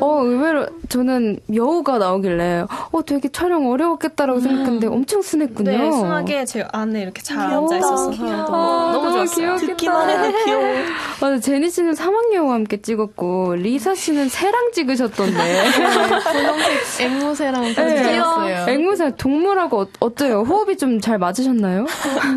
어, 0.01 0.21
의외로 0.25 0.67
저는 0.89 1.39
여우가 1.55 1.99
나오길래, 1.99 2.65
어, 2.91 3.05
되게 3.05 3.29
촬영 3.29 3.71
어려웠겠다라고 3.71 4.41
생각했는데 4.41 4.89
엄청 4.89 5.23
순했군요. 5.23 5.71
네, 5.71 5.93
순하게 5.93 6.45
제 6.47 6.67
안에 6.73 7.03
이렇게 7.03 7.23
잘 7.23 7.39
앉아 7.53 7.77
있어서 7.79 8.11
너무, 8.11 8.29
아, 8.29 8.93
너무 8.93 9.13
좋았어요. 9.13 9.47
귀엽겠다. 9.57 9.67
듣기만 9.67 10.11
해도 10.11 10.39
귀여워. 10.45 10.65
맞아, 11.21 11.39
제니 11.41 11.71
씨는 11.71 11.95
사막여우와 11.95 12.55
함께 12.55 12.81
찍었고, 12.83 13.55
리사 13.55 13.95
씨는 13.95 14.29
새랑 14.29 14.73
찍으셨던데. 14.73 15.65
분홍색 16.33 17.01
앵무새랑 17.07 17.63
같이 17.63 17.95
네. 17.95 18.03
찍었어요. 18.13 18.67
앵무새 18.69 19.13
동물하고 19.17 19.81
어, 19.83 19.87
어때요? 20.01 20.43
호흡이 20.57 20.77
좀 20.77 21.01
잘 21.01 21.19
맞으셨나요? 21.19 21.87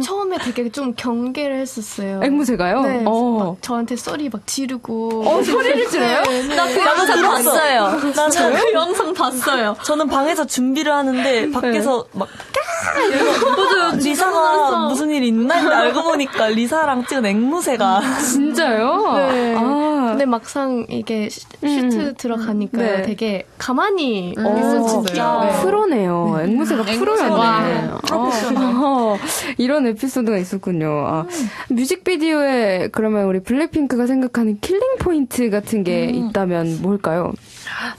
처음에 0.04 0.38
되게 0.40 0.70
좀 0.70 0.94
경계를 0.96 1.60
했었어요. 1.62 2.20
앵무새가요? 2.24 2.82
네. 2.82 3.04
어. 3.06 3.38
막 3.40 3.58
저한테 3.62 3.96
소리 3.96 4.30
막 4.30 4.46
지르고. 4.46 5.24
어, 5.26 5.42
소리를 5.42 5.88
지르요? 5.90 6.22
나그 6.56 6.80
영상 6.80 7.22
봤어요. 7.22 8.12
나 8.16 8.30
저요? 8.30 8.54
그 8.58 8.74
영상 8.74 9.14
봤어요. 9.14 9.76
저는 9.84 10.08
방에서 10.08 10.46
준비를 10.46 10.92
하는데 10.94 11.52
밖에서 11.52 12.06
막 12.14 12.28
까! 12.28 13.02
이러고 13.02 13.96
리사가 13.98 14.88
무슨 14.90 15.10
일이 15.12 15.28
있나 15.30 15.56
알고 15.56 16.04
보니까 16.04 16.48
리사랑 16.48 17.06
찍은 17.06 17.26
앵무새가 17.26 18.02
진짜요? 18.20 19.14
네. 19.32 19.56
아. 19.58 19.89
근데 20.12 20.26
막상 20.26 20.86
이게 20.90 21.30
시- 21.30 21.42
슈트 21.62 22.16
들어가니까 22.16 22.78
네. 22.78 23.02
되게 23.04 23.46
가만히 23.58 24.34
어, 24.38 24.58
있어지더라고요. 24.58 25.52
네. 25.52 25.62
프로네요. 25.62 26.40
앵무새가 26.44 26.84
프로였네. 26.84 27.30
와, 27.30 28.00
어, 28.14 28.30
이런 29.58 29.88
에피소드가 29.88 30.38
있었군요. 30.38 30.88
아, 31.08 31.26
뮤직비디오에 31.70 32.90
그러면 32.92 33.26
우리 33.26 33.42
블랙핑크가 33.42 34.06
생각하는 34.08 34.60
killing 34.60 34.98
point 35.00 35.50
같은 35.50 35.84
게 35.84 36.06
있다면 36.06 36.82
뭘까요? 36.82 37.34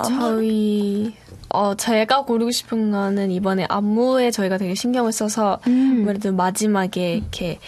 저희 0.06 1.14
어 1.52 1.74
제가 1.74 2.24
고르고 2.24 2.50
싶은 2.52 2.92
거는 2.92 3.30
이번에 3.32 3.66
안무에 3.68 4.30
저희가 4.30 4.56
되게 4.56 4.74
신경을 4.74 5.10
써서 5.12 5.58
아무래도 5.66 6.32
마지막에 6.32 7.14
이렇게 7.16 7.58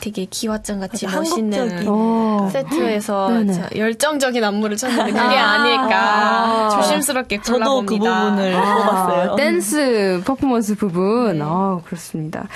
되게 0.00 0.24
기와장 0.24 0.80
같이 0.80 1.06
맞아, 1.06 1.18
멋있는. 1.18 1.84
어. 1.86 2.48
세트에서 2.52 3.28
네네. 3.30 3.52
저 3.52 3.68
열정적인 3.76 4.42
안무를 4.42 4.76
쳤는데 4.76 5.12
그게 5.12 5.20
아. 5.20 5.52
아~ 5.52 5.62
닐까 5.62 5.96
아. 5.96 6.68
조심스럽게 6.70 7.42
저도 7.42 7.84
그 7.84 7.96
골라봅니다. 7.98 8.30
부분을 8.30 8.52
뽑았어요. 8.52 9.36
댄스 9.36 10.22
퍼포먼스 10.24 10.74
부분. 10.74 11.40
아, 11.42 11.80
그렇습니다. 11.84 12.48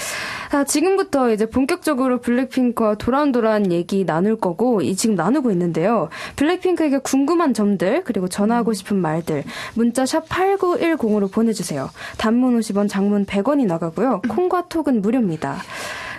자, 0.51 0.63
지금부터 0.63 1.31
이제 1.31 1.47
본격적으로 1.47 2.21
블랙핑크와 2.21 2.95
도란도란 2.95 3.73
얘기 3.73 4.05
나눌 4.05 4.37
거고, 4.39 4.83
이 4.83 4.95
지금 4.95 5.17
나누고 5.17 5.51
있는데요. 5.51 6.11
블랙핑크에게 6.37 6.99
궁금한 6.99 7.55
점들, 7.55 8.05
그리고 8.05 8.29
전하고 8.29 8.73
싶은 8.73 8.97
말들, 8.97 9.43
문자 9.75 10.07
샵 10.07 10.29
8910으로 10.29 11.31
보내주세요. 11.33 11.91
단문 12.19 12.59
50원, 12.61 12.89
장문 12.89 13.27
100원이 13.27 13.67
나가고요. 13.67 14.23
콩과 14.29 14.69
톡은 14.69 15.03
무료입니다. 15.03 15.57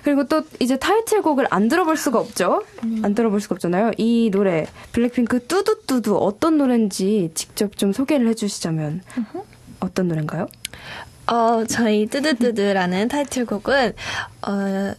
그리고 0.06 0.24
또 0.28 0.44
이제 0.60 0.78
타이틀곡을 0.78 1.48
안 1.50 1.68
들어볼 1.68 1.98
수가 1.98 2.20
없죠. 2.20 2.64
안 3.02 3.16
들어볼 3.16 3.42
수가 3.42 3.56
없잖아요. 3.56 3.90
이 3.98 4.30
노래 4.32 4.68
블랙핑크 4.92 5.48
뚜두뚜두 5.48 6.16
어떤 6.16 6.60
노래인지 6.60 7.32
직접 7.34 7.76
좀 7.76 7.92
소개를 7.92 8.28
해주시자면 8.28 9.02
어떤 9.80 10.08
노래인가요? 10.08 10.48
어, 11.26 11.66
저희 11.66 12.06
뜨드뜨드라는 12.06 13.08
타이틀곡은 13.08 13.94
어, 14.48 14.94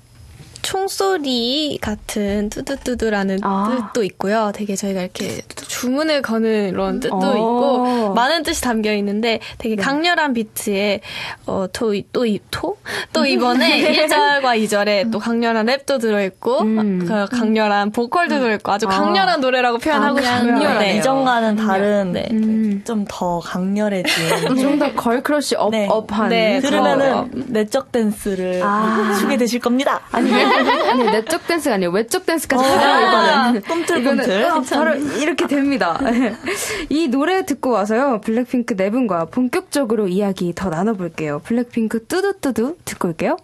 총소리 0.66 1.78
같은 1.80 2.50
뚜두뚜두라는 2.50 3.38
아. 3.42 3.76
뜻도 3.92 4.02
있고요. 4.04 4.50
되게 4.52 4.74
저희가 4.74 5.00
이렇게 5.02 5.40
주문을 5.68 6.22
거는 6.22 6.70
이런 6.70 6.98
뜻도 6.98 7.16
어. 7.16 7.30
있고 7.34 8.14
많은 8.14 8.42
뜻이 8.42 8.62
담겨 8.62 8.92
있는데 8.94 9.38
되게 9.58 9.76
강렬한 9.76 10.34
비트에 10.34 11.00
어, 11.46 11.66
또, 11.72 11.94
이- 11.94 12.04
또, 12.12 12.26
이, 12.26 12.40
토? 12.50 12.76
또 13.12 13.24
이번에 13.24 14.06
1절과 14.08 14.42
2절에 14.64 15.12
또 15.12 15.20
강렬한 15.20 15.66
랩도 15.66 16.00
들어있고 16.00 16.58
그 16.58 17.26
강렬한 17.30 17.92
보컬도 17.92 18.38
들어있고 18.40 18.72
아주 18.72 18.88
강렬한 18.88 19.40
노래라고 19.40 19.78
표현하고 19.78 20.20
싶고요. 20.20 20.78
네. 20.80 20.96
이전과는 20.96 21.56
다른 21.56 22.12
네. 22.12 22.82
좀더 22.84 23.40
강렬해진 23.40 24.56
좀 24.60 24.76
더 24.78 24.92
girl 24.94 25.21
crush 25.21 25.54
up, 25.56 25.70
네. 25.70 25.86
up한. 25.88 26.28
네, 26.28 26.60
들으면은 26.60 27.30
내적 27.46 27.92
댄스를 27.92 28.60
아. 28.62 29.16
추게 29.18 29.36
되실 29.38 29.58
겁니다. 29.60 30.00
아니, 30.12 30.30
아니, 30.58 31.04
내적 31.04 31.46
댄스가 31.46 31.74
아니에요. 31.76 31.90
외적 31.90 32.26
댄스까지 32.26 32.64
어, 32.64 32.68
가요, 32.68 33.06
이거는. 33.08 33.60
꿈틀꿈틀. 33.62 34.40
이거는 34.40 34.64
바로 34.64 34.94
이렇게 34.94 35.46
됩니다. 35.46 35.98
이 36.88 37.08
노래 37.08 37.44
듣고 37.44 37.70
와서요. 37.70 38.20
블랙핑크 38.22 38.76
네 38.76 38.90
분과 38.90 39.26
본격적으로 39.26 40.08
이야기 40.08 40.52
더 40.54 40.68
나눠볼게요. 40.70 41.40
블랙핑크 41.44 42.06
뚜두뚜두 42.06 42.76
듣고 42.84 43.08
올게요. 43.08 43.36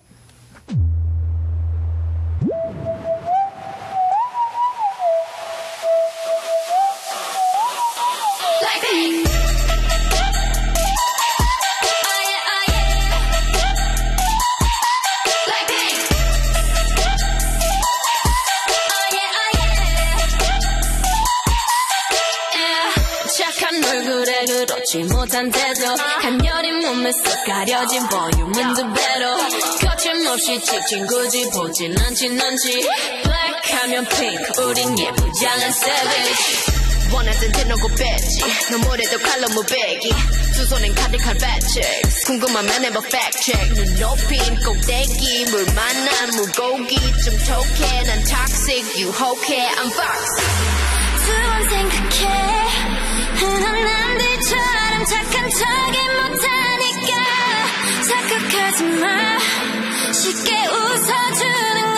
착 8.60 9.31
얼굴에 24.92 25.02
그렇지 25.02 25.04
못한 25.04 25.50
태도 25.50 25.96
간열린 26.20 26.80
몸에 26.80 27.10
쏙 27.12 27.44
가려진 27.46 28.06
볼륨은 28.08 28.74
두 28.74 28.92
배로. 28.92 29.36
거침없이 29.80 30.60
찍힌 30.60 31.06
굳이 31.06 31.48
보진 31.50 31.98
않지 31.98 32.28
Black 32.28 33.76
하면 33.76 34.04
pink 34.06 34.62
우린 34.62 34.98
예쁘장한 34.98 35.68
savage. 35.70 36.72
원하던 37.12 37.52
대놓고 37.52 37.88
뺐지. 37.88 38.40
너무래도 38.70 39.18
칼로 39.18 39.48
무배기. 39.48 40.12
두 40.54 40.66
손엔 40.66 40.92
fat 40.92 41.66
chicks 41.68 42.26
궁금하면 42.26 42.84
해봐 42.84 43.00
check. 43.40 43.74
눈 43.74 44.00
높인 44.00 44.38
꼭대기 44.62 45.46
물 45.46 45.64
만난 45.74 46.30
물고기. 46.36 46.96
좀 47.24 47.38
톡해 47.46 48.02
난 48.04 48.24
toxic 48.24 49.00
유혹해 49.00 49.68
I'm 49.68 49.90
fox 49.92 50.72
두번 51.24 51.68
생각해. 51.70 52.62
흔한 53.36 53.84
남들처럼 53.84 54.81
착한 55.04 55.50
척이 55.50 55.98
못하니까 56.14 57.10
착각하지 58.08 58.84
마. 58.84 59.38
쉽게 60.12 60.66
웃어주는 60.66 61.91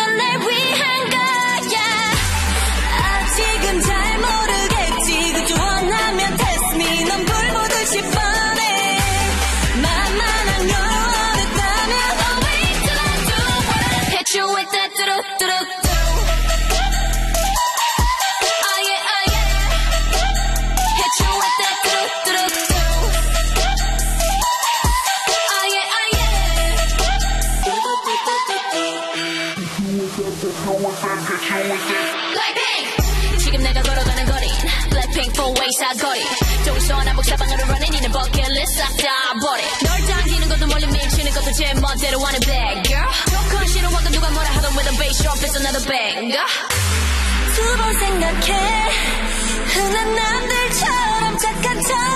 밀치는 41.75 41.81
것도 41.81 41.97
제 41.97 42.11
멋대로 42.11 42.21
하는 42.21 42.41
bad 42.41 42.89
girl. 42.89 43.09
조건 43.31 43.67
싫어하고 43.67 44.11
누가 44.11 44.31
뭐라 44.31 44.51
하던 44.51 44.73
with 44.77 44.91
a 44.91 44.99
bass 44.99 45.23
drop 45.23 45.43
is 45.43 45.57
another 45.57 45.83
banger 45.87 46.45
두번 47.55 47.99
생각해 47.99 48.91
흔한 49.67 50.15
남들처럼 50.15 51.39
착한 51.39 51.83
척 51.83 52.14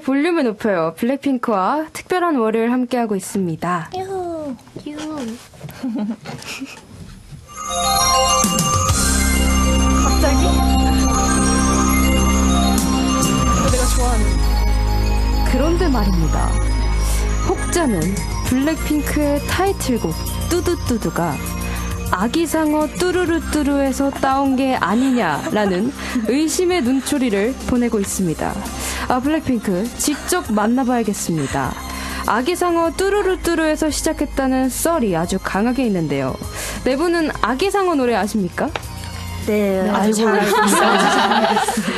볼륨을 0.00 0.44
높여요. 0.44 0.94
블랙핑크와 0.96 1.86
특별한 1.92 2.36
월요일 2.36 2.72
함께하고 2.72 3.16
있습니다. 3.16 3.90
유후 3.96 4.56
유후 4.86 5.16
갑자기? 10.04 10.44
내가 13.70 13.84
좋아하는. 13.96 14.26
그런데 15.52 15.88
말입니다. 15.88 16.48
혹자는 17.48 18.00
블랙핑크의 18.46 19.40
타이틀곡 19.46 20.14
뚜두뚜두가 20.50 21.34
아기상어 22.12 22.88
뚜루루뚜루에서 22.98 24.10
따온 24.10 24.56
게 24.56 24.74
아니냐라는 24.74 25.92
의심의 26.26 26.82
눈초리를 26.82 27.54
보내고 27.68 28.00
있습니다. 28.00 28.52
아, 29.10 29.18
블랙핑크 29.18 29.88
직접 29.98 30.52
만나봐야겠습니다. 30.52 31.72
아기상어 32.28 32.92
뚜루루뚜루에서 32.96 33.90
시작했다는 33.90 34.68
썰이 34.68 35.16
아주 35.16 35.40
강하게 35.42 35.84
있는데요. 35.86 36.36
네 36.84 36.94
분은 36.96 37.32
아기상어 37.42 37.96
노래 37.96 38.14
아십니까? 38.14 38.70
네, 39.46 39.80
알고 39.90 40.12
잘 40.12 40.28
알고 40.28 40.64
있어요. 40.64 40.90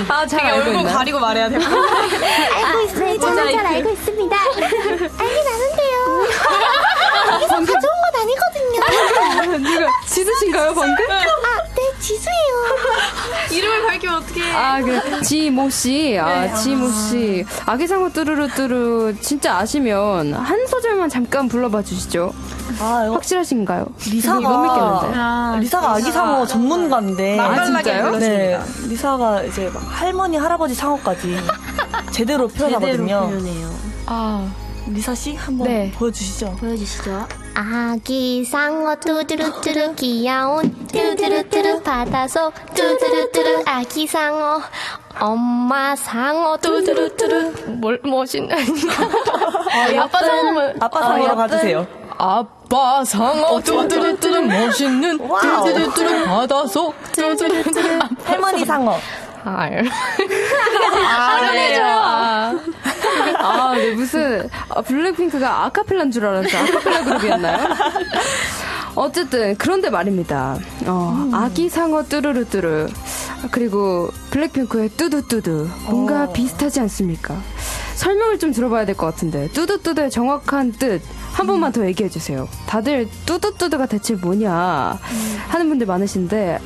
아, 0.08 0.26
잘 0.26 0.40
알고 0.40 0.56
얼굴 0.60 0.74
있나요? 0.76 0.96
가리고 0.96 1.18
말해야 1.20 1.50
돼요. 1.50 1.60
알고 2.54 2.80
있어요 2.80 3.20
저는 3.20 3.52
잘 3.52 3.66
알고 3.66 3.90
있습니다 3.90 4.36
알긴 4.36 5.46
아는데요 5.48 6.22
여기서 7.32 7.54
가져온 7.56 7.94
건 8.00 8.14
아니거든요 8.22 9.58
누가 9.68 9.86
지수신가요 10.06 10.72
방금? 10.74 11.10
아네 11.10 11.26
지수예요 12.02 13.52
이름을 13.52 13.86
밝히면 13.86 14.16
어떡해. 14.16 14.52
아, 14.52 14.80
그, 14.82 15.22
지모 15.22 15.70
씨. 15.70 16.18
아, 16.18 16.46
네. 16.46 16.54
지모 16.54 16.90
씨. 16.90 17.44
아기상어 17.64 18.10
뚜루루 18.10 18.48
뚜루 18.48 19.14
진짜 19.20 19.56
아시면 19.58 20.34
한 20.34 20.66
소절만 20.66 21.08
잠깐 21.08 21.48
불러봐 21.48 21.82
주시죠. 21.82 22.32
아, 22.80 23.04
이거 23.04 23.14
확실하신가요? 23.14 23.86
리사가 24.10 24.40
못 24.40 24.62
믿겠는데. 24.62 25.18
아, 25.18 25.56
리사가 25.60 25.90
아기 25.92 26.10
상어 26.10 26.46
전문가인데 26.46 27.38
아, 27.38 27.64
진짜요? 27.64 28.10
네, 28.16 28.58
리사가 28.88 29.42
이제 29.44 29.70
막 29.72 29.82
할머니 29.88 30.36
할아버지 30.36 30.74
상어까지 30.74 31.36
제대로 32.10 32.48
표현하거든요. 32.48 33.30
아, 34.06 34.48
리사 34.92 35.14
씨 35.14 35.34
한번 35.34 35.68
네. 35.68 35.90
보여주시죠. 35.94 36.56
보여주시죠. 36.58 37.26
아기 37.54 38.44
상어 38.44 38.96
뚜두루뚜루 38.96 39.94
귀여운 39.96 40.86
뚜두루뚜루 40.86 41.82
바다 41.82 42.26
속 42.28 42.52
뚜두루뚜루 42.74 43.62
아기 43.66 44.06
상어 44.06 44.60
엄마 45.20 45.94
상어 45.94 46.56
뚜두루뚜루 46.58 47.52
뭘, 47.80 48.00
멋있네. 48.04 48.54
아, 48.54 50.02
아빠 50.02 50.18
상어만. 50.20 50.74
아빠 50.80 51.02
상어로 51.02 51.36
가주세요. 51.36 51.86
아빠 52.18 53.04
상어 53.04 53.60
뚜두루뚜루 53.60 54.42
멋있는 54.42 55.20
wow. 55.20 55.64
뚜두루뚜루 55.64 56.24
바다 56.24 56.66
속 56.66 56.94
뚜두루뚜루 57.12 57.98
할머니 58.24 58.64
상어. 58.64 58.96
알. 59.44 59.84
아, 61.08 61.50
네. 61.52 61.80
아, 61.80 62.54
아, 63.38 63.74
네, 63.76 63.90
무슨, 63.92 64.48
아, 64.68 64.80
블랙핑크가 64.82 65.64
아카펠라인 65.66 66.10
줄 66.10 66.24
알았어요. 66.26 66.62
아카펠라 66.62 67.04
그룹이었나요? 67.04 67.68
어쨌든, 68.94 69.56
그런데 69.56 69.90
말입니다. 69.90 70.58
어, 70.86 71.30
아기 71.32 71.68
상어 71.68 72.04
뚜루루뚜루. 72.04 72.88
그리고 73.50 74.08
블랙핑크의 74.30 74.90
뚜두뚜두. 74.90 75.68
뭔가 75.86 76.30
비슷하지 76.32 76.80
않습니까? 76.80 77.34
설명을 77.96 78.38
좀 78.38 78.52
들어봐야 78.52 78.84
될 78.84 78.94
것 78.94 79.06
같은데. 79.06 79.48
뚜두뚜두의 79.48 80.10
정확한 80.10 80.72
뜻. 80.72 81.02
한 81.32 81.46
번만 81.46 81.72
더 81.72 81.84
얘기해 81.86 82.10
주세요. 82.10 82.46
다들 82.66 83.08
뚜두뚜두가 83.26 83.86
대체 83.86 84.14
뭐냐 84.14 84.98
하는 85.48 85.68
분들 85.68 85.86
많으신데, 85.86 86.58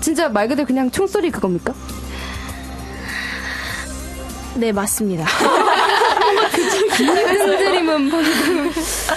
진짜 0.00 0.28
말 0.28 0.48
그대로 0.48 0.66
그냥 0.66 0.90
총소리 0.90 1.30
그겁니까? 1.30 1.72
네, 4.54 4.72
맞습니다. 4.72 5.24
흔들림은 6.96 8.10
방금 8.10 8.70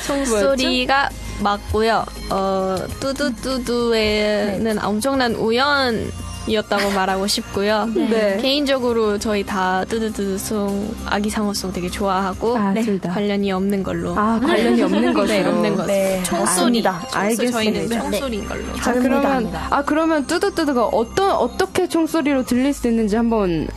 총소리가 0.05 1.09
맞고요. 1.41 2.05
어, 2.29 2.77
뚜두뚜두에는 2.99 4.83
엄청난 4.83 5.33
우연 5.35 6.11
이었다고 6.45 6.91
말하고 6.91 7.25
싶고요. 7.25 7.85
네. 7.95 8.37
개인적으로 8.41 9.17
저희 9.17 9.43
다 9.43 9.85
뚜두뚜두송, 9.85 10.93
아기상어송 11.05 11.71
되게 11.71 11.89
좋아하고 11.89 12.57
아, 12.57 12.73
네. 12.73 12.99
관련이 12.99 13.51
없는 13.51 13.81
걸로. 13.83 14.13
아, 14.17 14.39
관련이 14.39 14.81
없는 14.81 15.13
것으로. 15.13 15.27
네, 15.27 15.45
없는 15.47 15.69
것으로. 15.75 15.87
네, 15.87 16.23
총소리. 16.23 16.81
맞습니다. 16.81 16.99
총소, 17.11 17.51
저희는 17.51 17.75
알겠습니다. 17.81 18.01
총소리인 18.01 18.45
걸로. 18.45 18.75
자, 18.75 18.93
그러면 18.93 19.51
아 19.69 19.83
그러면 19.83 20.27
뚜두뚜두가 20.27 20.85
어떤 20.87 21.31
어떻게 21.31 21.87
총소리로 21.87 22.43
들릴 22.43 22.73
수 22.73 22.87
있는지 22.89 23.15
한번 23.15 23.67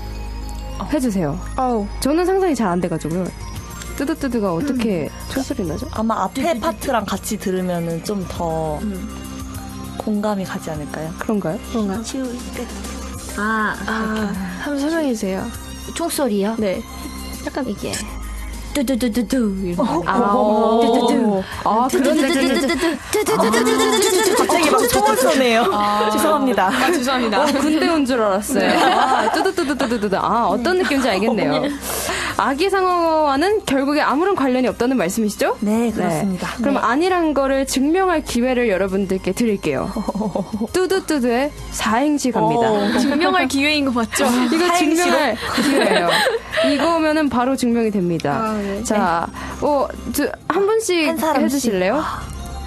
해주세요. 0.92 1.38
저는 2.00 2.24
상상이 2.26 2.54
잘 2.54 2.68
안 2.68 2.80
돼가지고요. 2.80 3.26
뚜두뚜두가 3.96 4.52
어떻게 4.52 5.08
총소리 5.30 5.64
나죠? 5.66 5.88
아마 5.92 6.24
앞에 6.24 6.58
파트랑 6.60 7.04
같이 7.06 7.38
들으면은 7.38 8.02
좀 8.04 8.26
더 8.28 8.78
공감이 9.98 10.44
가지 10.44 10.70
않을까요? 10.70 11.10
그런가요? 11.18 11.58
그런가요? 11.70 12.02
아, 13.38 13.74
아, 13.86 14.32
한번 14.60 14.78
설명해 14.80 15.08
주세요. 15.14 15.44
총소리요? 15.94 16.56
네. 16.58 16.82
약간 17.46 17.66
이게 17.68 17.92
뚜두두두두. 18.84 19.74
아, 20.06 20.34
오. 20.34 21.42
아, 21.64 21.88
그런 21.90 22.16
갑자기 24.36 24.70
막 24.70 24.88
총을 24.88 25.16
쏘네요. 25.16 25.64
죄송합니다. 26.12 26.66
아, 26.68 26.92
죄송합니다. 26.92 27.42
어, 27.42 27.46
군대 27.46 27.88
온 27.88 28.04
줄 28.04 28.20
알았어요. 28.20 28.70
아, 28.78 29.32
뚜두뚜두뚜두두. 29.32 30.16
아, 30.18 30.46
어떤 30.48 30.78
느낌인지 30.78 31.08
알겠네요. 31.08 31.62
아기 32.38 32.68
상어와는 32.68 33.64
결국에 33.64 34.02
아무런 34.02 34.36
관련이 34.36 34.68
없다는 34.68 34.98
말씀이시죠? 34.98 35.56
네, 35.60 35.90
그렇습니다. 35.90 36.48
그럼 36.58 36.76
아니란 36.76 37.32
거를 37.32 37.66
증명할 37.66 38.24
기회를 38.24 38.68
여러분들께 38.68 39.32
드릴게요. 39.32 39.90
뚜두뚜두의 40.74 41.50
사행시 41.70 42.30
갑니다. 42.30 42.98
증명할 43.00 43.48
기회인 43.48 43.86
거 43.86 43.90
맞죠? 43.92 44.26
이거? 44.52 44.74
증명할 44.76 45.36
기회예요. 45.64 46.08
이거면은 46.74 47.30
바로 47.30 47.56
증명이 47.56 47.90
됩니다. 47.90 48.32
아, 48.34 48.60
네. 48.66 48.82
자, 48.84 49.26
어, 49.60 49.86
두- 50.12 50.30
한 50.48 50.66
분씩 50.66 51.22
한. 51.22 51.42
해주실래요? 51.42 52.02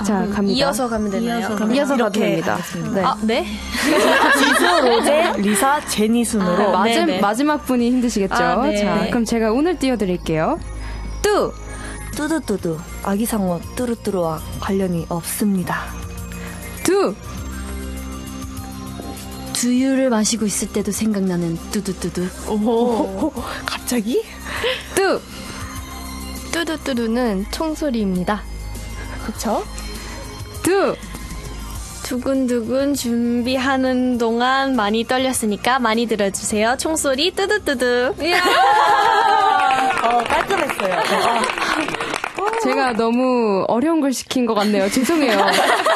자, 0.06 0.26
갑니다. 0.34 0.58
이어서 0.58 0.88
가면 0.88 1.12
되나요? 1.12 1.40
이어서 1.42 1.56
그럼 1.56 1.76
이어서 1.76 1.98
가도 1.98 2.04
이렇게 2.20 2.20
됩니다. 2.20 2.58
네. 2.94 3.04
아, 3.04 3.18
네? 3.22 3.46
지수, 4.40 4.88
로제, 4.88 5.34
리사, 5.38 5.86
제니 5.88 6.24
순으로. 6.24 6.58
네, 6.58 6.72
마지, 6.72 6.94
네네. 7.00 7.20
마지막 7.20 7.66
분이 7.66 7.86
힘드시겠죠? 7.92 8.34
아, 8.34 8.66
네. 8.66 8.78
자, 8.78 8.96
네. 8.96 9.10
그럼 9.10 9.26
제가 9.26 9.52
오늘 9.52 9.78
띄워드릴게요. 9.78 10.58
뚜! 11.22 11.52
뚜두뚜두. 12.16 12.78
아기상어 13.04 13.60
뚜루뚜루와 13.76 14.40
관련이 14.62 15.06
없습니다. 15.10 15.84
두! 16.84 17.14
두유를 19.54 20.10
마시고 20.10 20.46
있을 20.46 20.70
때도 20.70 20.92
생각나는 20.94 21.58
뚜두뚜두. 21.72 22.26
오, 22.52 23.32
갑자기? 23.66 24.24
뚜! 24.96 25.20
뚜두뚜두는 26.52 27.46
총소리입니다. 27.52 28.44
그쵸? 29.26 29.64
두! 30.64 30.96
두근두근 32.04 32.96
준비하는 32.96 34.18
동안 34.18 34.76
많이 34.76 35.04
떨렸으니까 35.04 35.78
많이 35.78 36.08
들어주세요. 36.08 36.78
총소리 36.78 37.32
뚜두뚜두. 37.32 38.16
어, 40.04 40.24
깔끔했어요. 40.24 40.96
어, 40.96 41.42
제가 42.70 42.94
너무 42.94 43.66
어려운 43.68 44.00
걸 44.02 44.14
시킨 44.14 44.46
것 44.46 44.54
같네요. 44.54 44.90
죄송해요. 44.90 45.38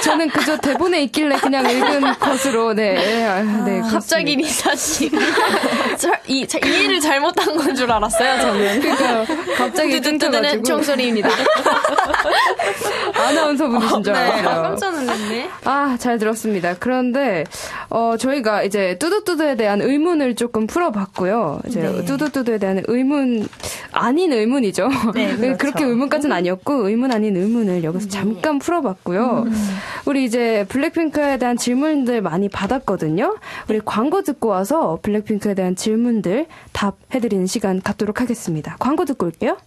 저는 0.04 0.30
그저 0.30 0.58
대본에 0.58 1.04
있길래 1.04 1.38
그냥 1.38 1.70
읽은 1.70 2.14
것으로, 2.20 2.74
네. 2.74 2.94
네, 2.94 3.26
아, 3.26 3.42
네 3.64 3.80
갑자기 3.82 4.36
그렇습니다. 4.36 4.72
리사 4.72 4.76
씨. 4.76 5.12
저, 5.98 6.12
이, 6.28 6.48
자, 6.48 6.58
이해를 6.66 7.00
잘못한 7.00 7.56
건 7.58 7.74
줄 7.74 7.92
알았어요, 7.92 8.40
저는. 8.42 8.82
그러니까 8.82 9.26
갑자기 9.58 9.94
뚜두뚜두는 10.00 10.32
끊겨가지고 10.32 10.64
총소리입니다. 10.64 11.30
아나운서 13.16 13.68
분이신 13.68 14.04
줄 14.04 14.14
네, 14.14 14.20
알았어요. 14.20 14.62
깜짝 14.62 14.92
놀랐네. 14.96 15.50
아, 15.66 15.98
잘 16.00 16.18
들었습니다. 16.20 16.76
그런데, 16.80 17.44
어, 17.90 18.16
저희가 18.18 18.64
이제 18.64 18.98
뚜두뚜두에 19.00 19.56
대한 19.56 19.82
의문을 19.82 20.36
조금 20.36 20.68
풀어봤고요. 20.68 21.62
이제 21.68 21.82
네. 21.82 22.06
뚜두뚜두에 22.06 22.58
대한 22.60 22.84
의문, 22.88 23.48
아닌 23.92 24.34
의문이죠. 24.34 24.90
네, 25.16 25.36
그렇죠. 25.38 25.58
그렇게 25.58 25.84
의문까지는 25.86 26.36
아니었고, 26.36 26.63
의문 26.72 27.12
아닌 27.12 27.36
의문을 27.36 27.84
여기서 27.84 28.08
잠깐 28.08 28.60
풀어봤고요. 28.60 29.46
우리 30.06 30.24
이제 30.24 30.66
블랙핑크에 30.70 31.38
대한 31.38 31.58
질문들 31.58 32.22
많이 32.22 32.48
받았거든요. 32.48 33.36
우리 33.70 33.82
광고 33.84 34.22
듣고 34.22 34.48
와서 34.50 35.00
블랙핑크에 35.02 35.54
대한 35.54 35.76
질문들 35.76 36.46
답해드리는 36.72 37.46
시간 37.48 37.82
갖도록 37.82 38.22
하겠습니다. 38.22 38.76
광고 38.80 39.06
듣고 39.06 39.26
올게요. 39.26 39.58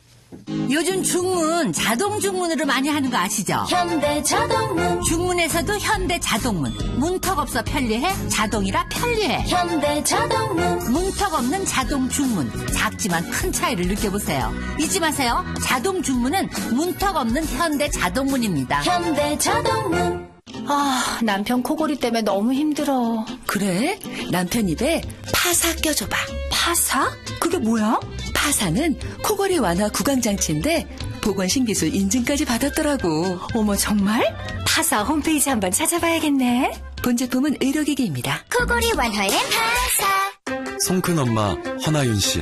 요즘 0.70 1.02
중문 1.02 1.72
자동 1.72 2.20
중문으로 2.20 2.66
많이 2.66 2.88
하는 2.88 3.10
거 3.10 3.16
아시죠? 3.16 3.64
현대 3.68 4.22
자동문. 4.22 5.02
중문에서도 5.02 5.78
현대 5.78 6.18
자동문. 6.18 6.72
문턱 6.98 7.38
없어 7.38 7.62
편리해? 7.62 8.12
자동이라 8.28 8.88
편리해. 8.88 9.42
현대 9.46 10.02
자동문. 10.02 10.92
문턱 10.92 11.34
없는 11.34 11.64
자동 11.64 12.08
중문. 12.08 12.50
작지만 12.74 13.28
큰 13.30 13.52
차이를 13.52 13.86
느껴보세요. 13.86 14.52
잊지 14.78 15.00
마세요. 15.00 15.44
자동 15.64 16.02
중문은 16.02 16.48
문턱 16.72 17.16
없는 17.16 17.44
현대 17.46 17.88
자동문입니다. 17.88 18.82
현대 18.82 19.38
자동문 19.38 20.35
아, 20.68 21.18
남편 21.22 21.62
코골이 21.62 21.96
때문에 21.98 22.22
너무 22.22 22.52
힘들어. 22.52 23.24
그래? 23.46 23.98
남편 24.30 24.68
입에 24.68 25.02
파사 25.32 25.74
껴줘봐 25.76 26.16
파사? 26.50 27.10
그게 27.40 27.58
뭐야? 27.58 27.98
파사는 28.34 28.98
코골이 29.24 29.58
완화 29.58 29.88
구강장치인데 29.88 30.96
보건신기술 31.20 31.94
인증까지 31.94 32.44
받았더라고 32.44 33.38
어머, 33.54 33.74
정말? 33.76 34.22
파사 34.66 35.02
홈페이지 35.02 35.48
한번 35.50 35.72
찾아봐야겠네. 35.72 36.72
본 37.02 37.16
제품은 37.16 37.56
의료기기입니다 37.60 38.44
코골이 38.56 38.92
완화엔 38.96 39.30
파사 39.30 40.78
송큰 40.86 41.18
엄마 41.18 41.50
허나윤 41.86 42.18
씨. 42.20 42.40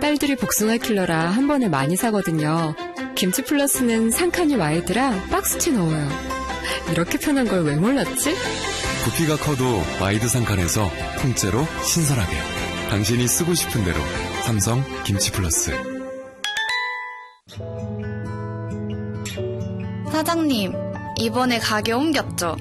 딸들이 0.00 0.36
복숭아 0.36 0.78
킬러라 0.78 1.30
한 1.30 1.46
번에 1.46 1.68
많이 1.68 1.96
사거든요. 1.96 2.74
김치 3.14 3.42
플러스는 3.42 4.10
상칸이 4.10 4.56
wide라 4.56 5.26
박스째 5.30 5.70
넣어요. 5.72 6.35
이렇게 6.90 7.18
편한 7.18 7.46
걸 7.46 7.62
왜 7.64 7.74
몰랐지? 7.76 8.34
부피가 9.04 9.36
커도 9.36 9.82
wide 10.00 10.28
상칸에서 10.28 10.90
통째로 11.20 11.66
신선하게. 11.84 12.36
당신이 12.90 13.26
쓰고 13.26 13.54
싶은 13.54 13.84
대로 13.84 13.98
삼성 14.44 14.82
김치 15.04 15.30
플러스. 15.32 15.72
사장님, 20.12 20.72
이번에 21.18 21.58
가게 21.58 21.92
옮겼죠? 21.92 22.56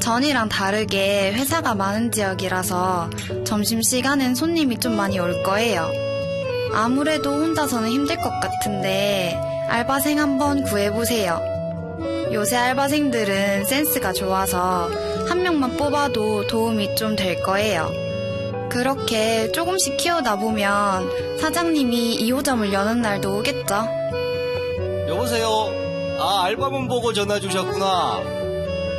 전이랑 0.00 0.48
다르게 0.48 1.32
회사가 1.32 1.74
많은 1.74 2.10
지역이라서 2.10 3.10
점심시간엔 3.46 4.34
손님이 4.34 4.78
좀 4.80 4.96
많이 4.96 5.18
올 5.18 5.42
거예요. 5.44 5.88
아무래도 6.74 7.30
혼자서는 7.32 7.88
힘들 7.90 8.16
것 8.16 8.28
같은데 8.40 9.38
알바생 9.68 10.18
한번 10.18 10.62
구해보세요. 10.64 11.40
요새 12.32 12.56
알바생들은 12.56 13.64
센스가 13.66 14.12
좋아서 14.12 14.90
한 15.28 15.42
명만 15.42 15.76
뽑아도 15.76 16.46
도움이 16.46 16.94
좀 16.96 17.14
될 17.16 17.42
거예요. 17.42 17.92
그렇게 18.70 19.52
조금씩 19.52 19.98
키우다 19.98 20.36
보면 20.36 21.38
사장님이 21.38 22.18
2호점을 22.30 22.72
여는 22.72 23.02
날도 23.02 23.38
오겠죠? 23.38 23.86
여보세요. 25.08 25.48
아, 26.18 26.44
알바문 26.44 26.88
보고 26.88 27.12
전화 27.12 27.38
주셨구나. 27.38 28.20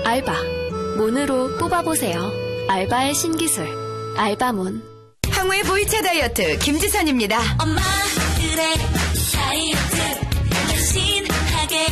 알바. 0.06 0.34
문으로 0.98 1.58
뽑아보세요. 1.58 2.20
알바의 2.68 3.16
신기술. 3.16 3.68
알바문. 4.16 4.84
항우의 5.32 5.64
보이차 5.64 6.02
다이어트 6.04 6.60
김지선입니다. 6.60 7.40
엄마들의 7.60 8.76
다이어트 9.34 9.98
날씬하게 10.70 11.86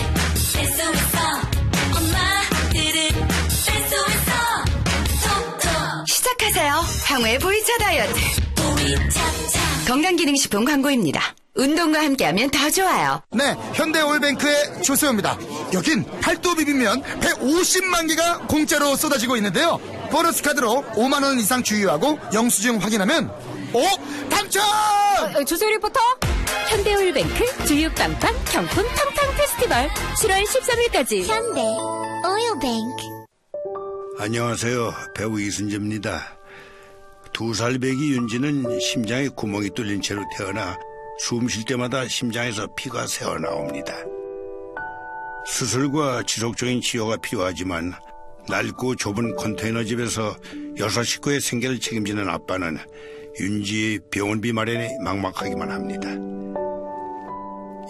뺄 0.53 0.71
시작하세요. 6.41 6.73
항우의 7.05 7.37
보이차 7.39 7.77
다이어트. 7.77 8.13
건강기능식품 9.87 10.65
광고입니다. 10.65 11.21
운동과 11.53 11.99
함께하면 11.99 12.49
더 12.49 12.69
좋아요. 12.69 13.21
네, 13.31 13.55
현대올뱅크의 13.73 14.81
조세호입니다. 14.81 15.37
여긴 15.73 16.03
팔도 16.21 16.55
비빔면 16.55 17.03
150만 17.19 18.07
개가 18.07 18.39
공짜로 18.47 18.95
쏟아지고 18.95 19.35
있는데요. 19.37 19.77
보너스 20.09 20.41
카드로 20.41 20.83
5만 20.95 21.21
원 21.23 21.39
이상 21.39 21.61
주유하고 21.61 22.17
영수증 22.33 22.77
확인하면 22.81 23.29
오 23.73 23.83
당첨! 24.29 24.63
주소 25.45 25.67
리포터? 25.69 25.99
현대오일뱅크 26.69 27.65
주유빵빵 27.65 28.33
경품 28.45 28.83
팡팡 28.87 29.35
페스티벌 29.37 29.89
7월 30.17 30.43
13일까지. 30.45 31.25
현대 31.27 31.61
오일뱅크 31.61 33.20
안녕하세요. 34.19 34.93
배우 35.15 35.39
이순재입니다. 35.39 36.37
두 37.33 37.53
살 37.53 37.79
배기 37.79 38.11
윤지는 38.13 38.79
심장에 38.79 39.29
구멍이 39.29 39.69
뚫린 39.71 40.01
채로 40.01 40.21
태어나 40.37 40.77
숨 41.19 41.47
쉴 41.47 41.63
때마다 41.65 42.07
심장에서 42.07 42.67
피가 42.75 43.07
새어나옵니다. 43.07 43.95
수술과 45.47 46.23
지속적인 46.23 46.81
치료가 46.81 47.17
필요하지만 47.17 47.93
낡고 48.49 48.95
좁은 48.95 49.35
컨테이너 49.37 49.83
집에서 49.83 50.35
여섯 50.77 51.03
식구의 51.03 51.39
생계를 51.39 51.79
책임지는 51.79 52.29
아빠는 52.29 52.77
윤지의 53.39 53.99
병원비 54.11 54.51
마련에 54.51 54.89
막막하기만 55.03 55.71
합니다. 55.71 56.09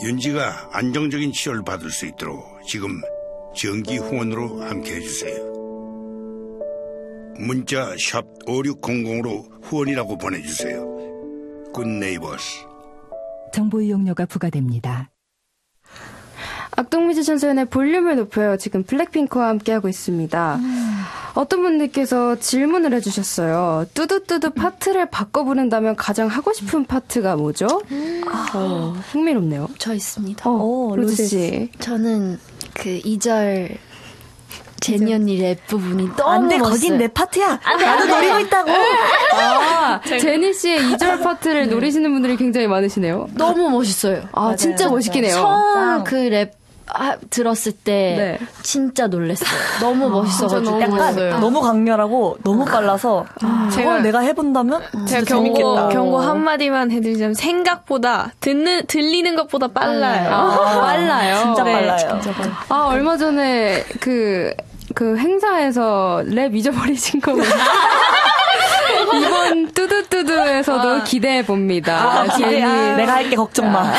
윤지가 0.03 0.69
안정적인 0.71 1.31
치료를 1.33 1.63
받을 1.65 1.89
수 1.89 2.05
있도록 2.05 2.43
지금 2.67 3.01
정기 3.57 3.97
후원으로 3.97 4.61
함께 4.63 4.95
해주세요. 4.95 5.51
문자 7.41 7.95
샵 7.97 8.23
5600으로 8.45 9.49
후원이라고 9.63 10.17
보내주세요. 10.17 10.85
굿네이버스 11.73 12.65
정보 13.51 13.81
이용료가 13.81 14.25
부과됩니다. 14.27 15.09
악동뮤지션 16.75 17.37
수현의 17.37 17.65
볼륨을 17.65 18.15
높여요. 18.15 18.57
지금 18.57 18.83
블랙핑크와 18.83 19.49
함께하고 19.49 19.89
있습니다. 19.89 20.59
어떤 21.33 21.61
분들께서 21.61 22.37
질문을 22.39 22.93
해주셨어요. 22.93 23.87
뚜두뚜두 23.93 24.51
파트를 24.51 25.09
바꿔 25.09 25.43
부른다면 25.43 25.95
가장 25.95 26.27
하고 26.27 26.53
싶은 26.53 26.85
파트가 26.85 27.35
뭐죠? 27.35 27.67
어, 28.53 28.93
흥미롭네요. 29.11 29.69
저 29.79 29.93
있습니다. 29.93 30.43
어, 30.49 30.95
로제 30.95 31.27
씨. 31.27 31.69
저는 31.79 32.39
그 32.73 32.99
2절 32.99 33.77
제니 34.79 35.13
언니 35.13 35.37
랩 35.37 35.67
부분이 35.67 36.15
너무 36.17 36.29
안 36.31 36.47
돼, 36.47 36.57
멋있어요. 36.57 36.73
거긴 36.73 36.97
내 36.97 37.07
파트야. 37.07 37.59
안 37.63 37.77
돼, 37.77 37.85
나도 37.85 38.01
안 38.01 38.07
돼. 38.07 38.13
노리고 38.15 38.39
있다고. 38.39 38.71
아, 39.33 40.01
제니 40.19 40.53
씨의 40.53 40.79
2절 40.93 41.21
파트를 41.23 41.69
노리시는 41.69 42.11
분들이 42.11 42.35
굉장히 42.35 42.65
많으시네요. 42.67 43.29
너무 43.35 43.69
멋있어요. 43.69 44.23
아, 44.31 44.55
진짜 44.55 44.89
멋있긴 44.89 45.25
해요. 45.25 45.33
처음 45.35 46.03
그 46.03 46.15
랩 46.29 46.51
들었을 47.29 47.71
때 47.71 48.37
네. 48.39 48.45
진짜 48.63 49.07
놀랐어요. 49.07 49.49
너무 49.79 50.09
멋있어가지고. 50.09 50.63
진짜 50.79 50.87
너무 50.87 50.99
약간 51.01 51.39
너무 51.39 51.61
강렬하고 51.61 52.37
너무 52.43 52.65
빨라서 52.65 53.25
제가- 53.39 53.71
제가 53.71 53.99
내가 53.99 54.19
해본다면 54.19 54.81
제가 55.05 55.05
진짜 55.05 55.35
경고, 55.35 55.43
재밌겠다. 55.55 55.89
경고 55.89 56.17
한 56.19 56.43
마디만 56.43 56.91
해드리자면 56.91 57.33
생각보다 57.33 58.31
듣는, 58.41 58.85
들리는 58.87 59.35
것보다 59.35 59.67
빨라요. 59.67 60.29
아, 60.31 60.81
빨라요. 60.81 61.35
진짜 61.43 61.63
네. 61.63 61.71
빨라요. 61.73 62.21
아, 62.69 62.87
얼마 62.87 63.15
전에 63.17 63.83
그, 63.99 64.53
그 64.93 65.17
행사에서 65.17 66.21
랩 66.25 66.53
잊어버리신 66.53 67.21
거 67.21 67.33
이번 69.13 69.71
뚜두뚜두에서도 69.71 71.03
기대해 71.03 71.45
봅니다. 71.45 72.21
아, 72.21 72.23
기대. 72.35 72.61
아, 72.61 72.95
내가 72.95 73.13
할게 73.15 73.35
걱정 73.35 73.71
마. 73.71 73.91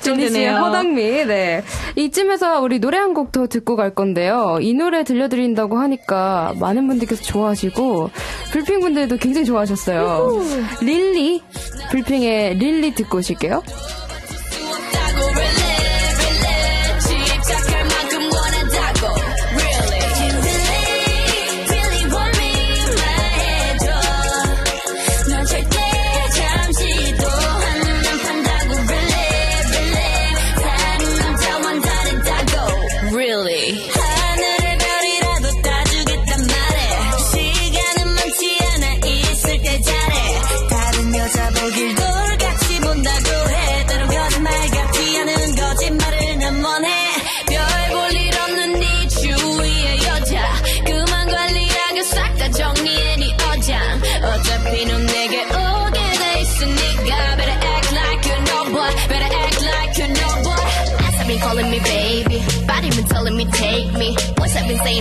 제니 0.00 0.28
씨의. 0.30 0.48
허당미, 0.54 1.24
네. 1.26 1.62
이쯤에서 1.96 2.60
우리 2.60 2.78
노래 2.78 2.98
한 2.98 3.12
곡 3.14 3.32
더 3.32 3.46
듣고 3.46 3.76
갈 3.76 3.94
건데요. 3.94 4.58
이 4.60 4.74
노래 4.74 5.04
들려드린다고 5.04 5.78
하니까 5.78 6.54
많은 6.58 6.86
분들께서 6.88 7.22
좋아하시고, 7.22 8.10
불핑 8.52 8.80
분들도 8.80 9.16
굉장히 9.18 9.44
좋아하셨어요. 9.46 10.40
릴리, 10.80 11.42
불핑의 11.90 12.56
릴리 12.56 12.94
듣고 12.94 13.18
오실게요. 13.18 13.62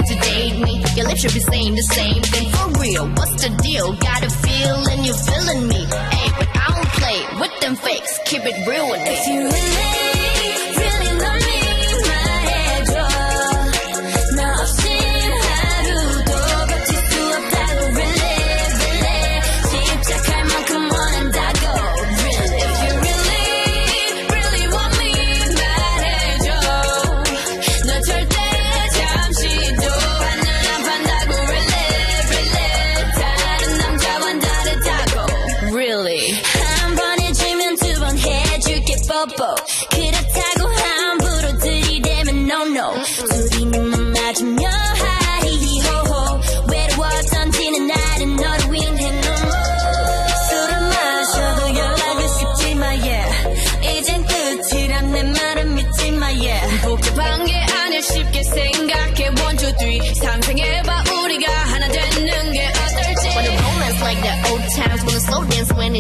To 0.02 0.16
date 0.16 0.60
me. 0.60 0.84
Your 0.96 1.08
lips 1.08 1.22
should 1.22 1.34
be 1.34 1.40
saying 1.40 1.76
the 1.76 1.84
same 1.84 2.22
thing. 2.24 2.50
For 2.52 2.80
real, 2.82 3.08
what's 3.10 3.42
the 3.42 3.50
deal? 3.62 3.94
Got 3.94 4.24
a 4.24 4.30
feeling 4.30 5.04
you're 5.06 5.14
feeling 5.14 5.68
me. 5.68 5.86
Hey, 5.86 6.32
but 6.38 6.50
I 6.56 6.68
don't 6.74 6.92
play 7.00 7.40
with 7.40 7.60
them 7.62 7.76
fakes. 7.76 8.20
Keep 8.26 8.42
it 8.46 8.68
real 8.68 8.90
with 8.90 9.00
me. 9.00 9.14
If 9.14 9.28
you 9.28 9.40
really, 9.44 10.21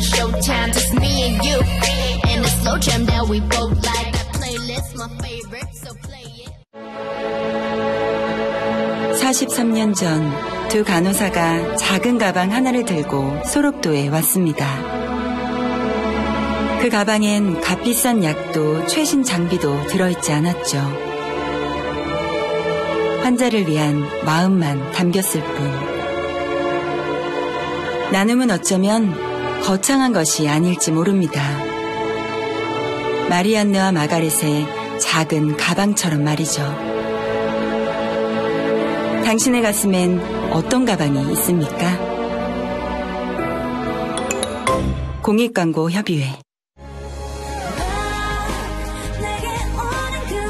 it's 0.01 0.09
showtime 0.17 0.73
Just 0.73 0.93
me 0.99 1.13
and 1.27 1.45
you 1.45 1.57
And 2.31 2.43
the 2.43 2.49
slow 2.61 2.77
jam 2.77 3.05
that 3.05 3.27
we 3.29 3.39
both 3.39 3.77
like 3.85 4.11
That 4.17 4.27
playlist 4.33 4.95
my 4.97 5.07
favorite 5.21 5.69
So 5.73 5.93
play 6.01 6.27
it 6.45 6.51
43년 9.21 9.93
전 9.95 10.51
두 10.71 10.83
간호사가 10.85 11.75
작은 11.75 12.17
가방 12.17 12.53
하나를 12.53 12.85
들고 12.85 13.43
소록도에 13.45 14.07
왔습니다. 14.07 14.65
그 16.79 16.87
가방엔 16.89 17.59
값비싼 17.59 18.23
약도 18.23 18.87
최신 18.87 19.21
장비도 19.21 19.87
들어있지 19.87 20.31
않았죠. 20.31 20.77
환자를 23.21 23.67
위한 23.67 24.01
마음만 24.23 24.93
담겼을 24.93 25.43
뿐. 25.43 25.71
나눔은 28.13 28.49
어쩌면 28.49 29.13
거창한 29.63 30.11
것이 30.11 30.47
아닐지 30.49 30.91
모릅니다. 30.91 31.41
마리안느와 33.29 33.91
마가렛의 33.91 34.99
작은 34.99 35.55
가방처럼 35.55 36.23
말이죠. 36.23 36.61
당신의 39.23 39.61
가슴엔 39.61 40.51
어떤 40.51 40.83
가방이 40.83 41.31
있습니까? 41.33 42.11
공익광고 45.21 45.91
협의회 45.91 46.25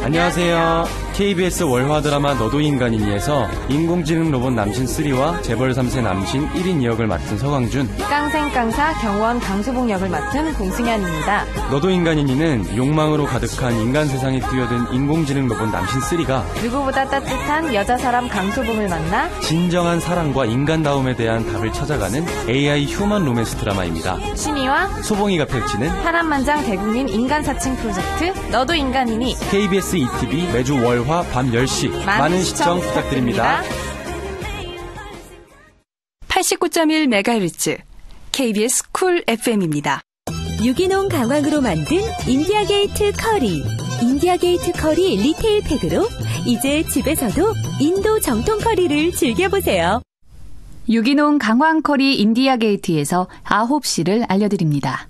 안녕하세요. 0.04 1.01
KBS 1.22 1.66
월화 1.66 2.02
드라마 2.02 2.34
너도 2.34 2.60
인간이니에서 2.60 3.48
인공지능 3.70 4.32
로봇 4.32 4.54
남신 4.54 4.86
3와 4.86 5.44
재벌 5.44 5.72
3세 5.72 6.02
남신 6.02 6.50
1인 6.50 6.82
2역을 6.82 7.06
맡은 7.06 7.38
서강준. 7.38 7.96
깡생깡사 8.10 8.94
경호원 9.02 9.40
강소봉 9.40 9.88
역을 9.92 10.10
맡은 10.10 10.52
공승현입니다. 10.56 11.46
너도 11.70 11.92
인간이니는 11.92 12.76
욕망으로 12.76 13.28
가득한 13.28 13.76
인간 13.82 14.08
세상에 14.08 14.40
뛰어든 14.40 14.92
인공지능 14.94 15.48
로봇 15.48 15.70
남신 15.70 16.00
3가 16.00 16.42
누구보다 16.64 17.06
따뜻한 17.06 17.72
여자 17.76 17.96
사람 18.00 18.28
강소봉을 18.28 18.90
만나 18.90 19.30
진정한 19.42 20.00
사랑과 20.00 20.46
인간다움에 20.46 21.16
대한 21.16 21.46
답을 21.46 21.72
찾아가는 21.72 22.26
AI 22.50 22.86
human 22.86 23.26
로맨스 23.26 23.58
드라마입니다. 23.58 24.18
신이와 24.36 25.04
소봉이가 25.04 25.46
펼치는 25.46 25.88
파란만장 26.02 26.66
대국민 26.66 27.08
인간 27.08 27.44
사칭 27.44 27.76
프로젝트 27.76 28.34
너도 28.50 28.74
인간이니 28.74 29.36
KBS 29.52 29.98
2TV 29.98 30.52
매주 30.52 30.84
월화 30.84 31.11
밤 31.34 31.52
10시 31.52 32.06
많은 32.06 32.42
시청 32.42 32.80
부탁드립니다. 32.80 33.62
89.1MHz 36.30 37.80
KBS 38.32 38.92
쿨 38.92 39.24
FM입니다. 39.28 40.02
유기농 40.64 41.10
강황으로 41.10 41.60
만든 41.60 41.98
인디아 42.28 42.64
게이트 42.64 43.12
커리. 43.12 43.62
인디아 44.02 44.38
게이트 44.38 44.72
커리 44.72 45.18
retail 45.18 45.62
팩으로 45.64 46.08
이제 46.46 46.84
집에서도 46.84 47.54
인도 47.82 48.20
정통 48.20 48.60
커리를 48.60 49.12
즐겨보세요. 49.12 50.02
유기농 50.88 51.40
강황 51.40 51.82
커리 51.82 52.20
인디아 52.20 52.58
게이트에서 52.58 53.28
아홉 53.44 53.76
시를 53.76 54.26
알려드립니다. 54.30 55.08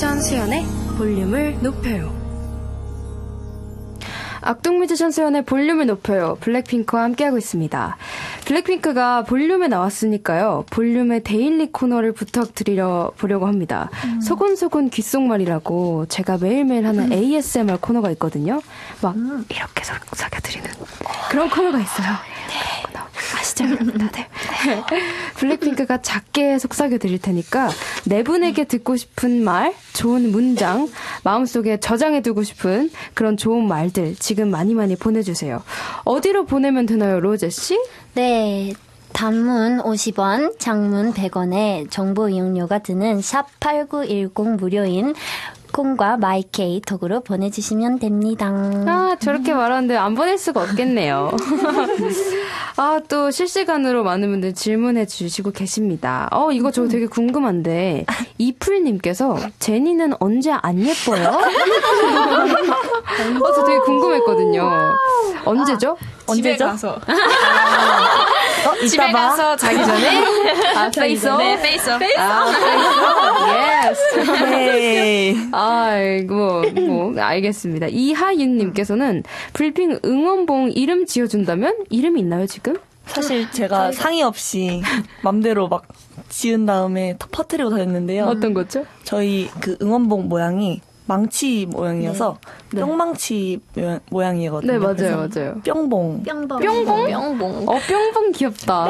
뮤지션 0.00 0.22
수현의 0.22 0.64
볼륨을 0.96 1.62
높여요 1.62 2.18
악동 4.40 4.78
뮤지션 4.78 5.10
수현의 5.10 5.44
볼륨을 5.44 5.84
높여요. 5.84 6.38
블랙핑크와 6.40 7.02
함께하고 7.02 7.36
있습니다. 7.36 7.98
블랙핑크가 8.46 9.24
볼륨에 9.24 9.68
나왔으니까요. 9.68 10.64
볼륨의 10.70 11.22
daily 11.22 11.70
코너를 11.70 12.12
부탁드리려 12.12 13.12
보려고 13.18 13.46
합니다. 13.46 13.90
소곤소곤 14.22 14.88
귓속말이라고 14.88 16.06
제가 16.06 16.38
매일매일 16.38 16.86
하는 16.86 17.12
ASMR 17.12 17.76
코너가 17.82 18.10
있거든요. 18.12 18.62
막 19.02 19.14
이렇게 19.50 19.84
속삭여드리는 19.84 20.70
그런 21.30 21.50
코너가 21.50 21.78
있어요. 21.78 22.08
네. 22.48 22.89
여러분 23.60 23.98
다들? 23.98 24.24
블랙핑크가 25.36 26.02
작게 26.02 26.58
속삭여 26.58 26.98
드릴 26.98 27.20
테니까 27.20 27.70
네 28.04 28.22
분에게 28.22 28.64
듣고 28.64 28.96
싶은 28.96 29.42
말, 29.44 29.74
좋은 29.92 30.30
문장, 30.30 30.88
마음속에 31.24 31.80
저장해 31.80 32.22
두고 32.22 32.42
싶은 32.42 32.90
그런 33.14 33.36
좋은 33.36 33.66
말들 33.66 34.16
지금 34.16 34.50
많이 34.50 34.74
많이 34.74 34.96
보내주세요. 34.96 35.62
어디로 36.04 36.46
보내면 36.46 36.86
되나요, 36.86 37.20
로제 37.20 37.50
씨? 37.50 37.78
네. 38.14 38.72
단문 39.12 39.78
50원, 39.82 40.58
장문 40.58 41.12
100원에 41.12 41.90
정보 41.90 42.28
이용료가 42.28 42.78
드는 42.78 43.18
샵8910 43.20 44.56
무료인 44.56 45.14
콩과 45.72 46.16
마이케이 46.18 46.80
톡으로 46.80 47.20
보내주시면 47.20 47.98
됩니다. 47.98 48.46
아, 48.86 49.16
저렇게 49.20 49.52
말하는데 49.54 49.96
안 49.96 50.14
보낼 50.14 50.38
수가 50.38 50.62
없겠네요. 50.62 51.30
아, 52.76 53.00
또 53.08 53.30
실시간으로 53.30 54.04
많은 54.04 54.30
분들 54.30 54.54
질문해 54.54 55.06
주시고 55.06 55.50
계십니다. 55.52 56.28
어, 56.32 56.50
이거 56.52 56.70
저 56.70 56.86
되게 56.88 57.06
궁금한데, 57.06 58.06
이풀님께서, 58.38 59.36
제니는 59.58 60.14
언제 60.20 60.52
안 60.52 60.78
예뻐요? 60.80 61.28
어, 63.42 63.52
저 63.54 63.64
되게 63.64 63.78
궁금했거든요. 63.80 64.94
언제죠? 65.44 65.96
집에 66.32 66.50
언제죠? 66.52 66.64
가서. 66.66 67.00
어, 68.66 68.86
집에 68.86 69.04
이따 69.08 69.12
봐. 69.12 69.28
가서 69.30 69.56
자기 69.56 69.84
전에? 69.84 70.24
아, 70.76 70.90
자기 70.90 71.08
face 71.08 71.25
up? 71.25 71.38
전에. 71.38 71.62
face 71.62 71.85
up. 71.85 72.02
아, 72.18 72.44
face 72.50 73.59
up. 73.59 74.40
네. 74.50 75.28
yes. 75.30 75.48
아이고, 75.52 76.62
뭐, 76.86 77.14
알겠습니다. 77.18 77.86
이하윤님께서는 77.90 79.22
불핑 79.52 79.98
응원봉 80.04 80.72
이름 80.74 81.06
지어준다면? 81.06 81.84
이름이 81.90 82.20
있나요, 82.20 82.46
지금? 82.46 82.76
사실 83.06 83.50
제가 83.50 83.90
상의 83.92 84.22
없이 84.22 84.82
맘대로 85.22 85.66
막 85.68 85.82
지은 86.28 86.64
다음에 86.66 87.16
터 87.18 87.26
퍼뜨리고 87.32 87.70
다녔는데요. 87.70 88.24
어떤 88.26 88.54
거죠? 88.54 88.84
저희 89.02 89.48
그 89.60 89.76
응원봉 89.82 90.28
모양이 90.28 90.80
망치 91.20 91.66
모양이어서 91.68 92.38
네. 92.72 92.82
뿅망치 92.82 93.58
모양- 93.74 94.00
모양 94.10 94.40
이거든요. 94.40 94.72
네, 94.72 94.78
맞아요, 94.78 95.16
맞아요. 95.16 95.54
뿅봉. 95.64 96.22
뿅봉. 96.22 96.60
뿅봉? 96.60 97.10
뿅봉. 97.10 97.68
어, 97.68 97.78
뿅봉 97.88 98.30
귀엽다. 98.32 98.88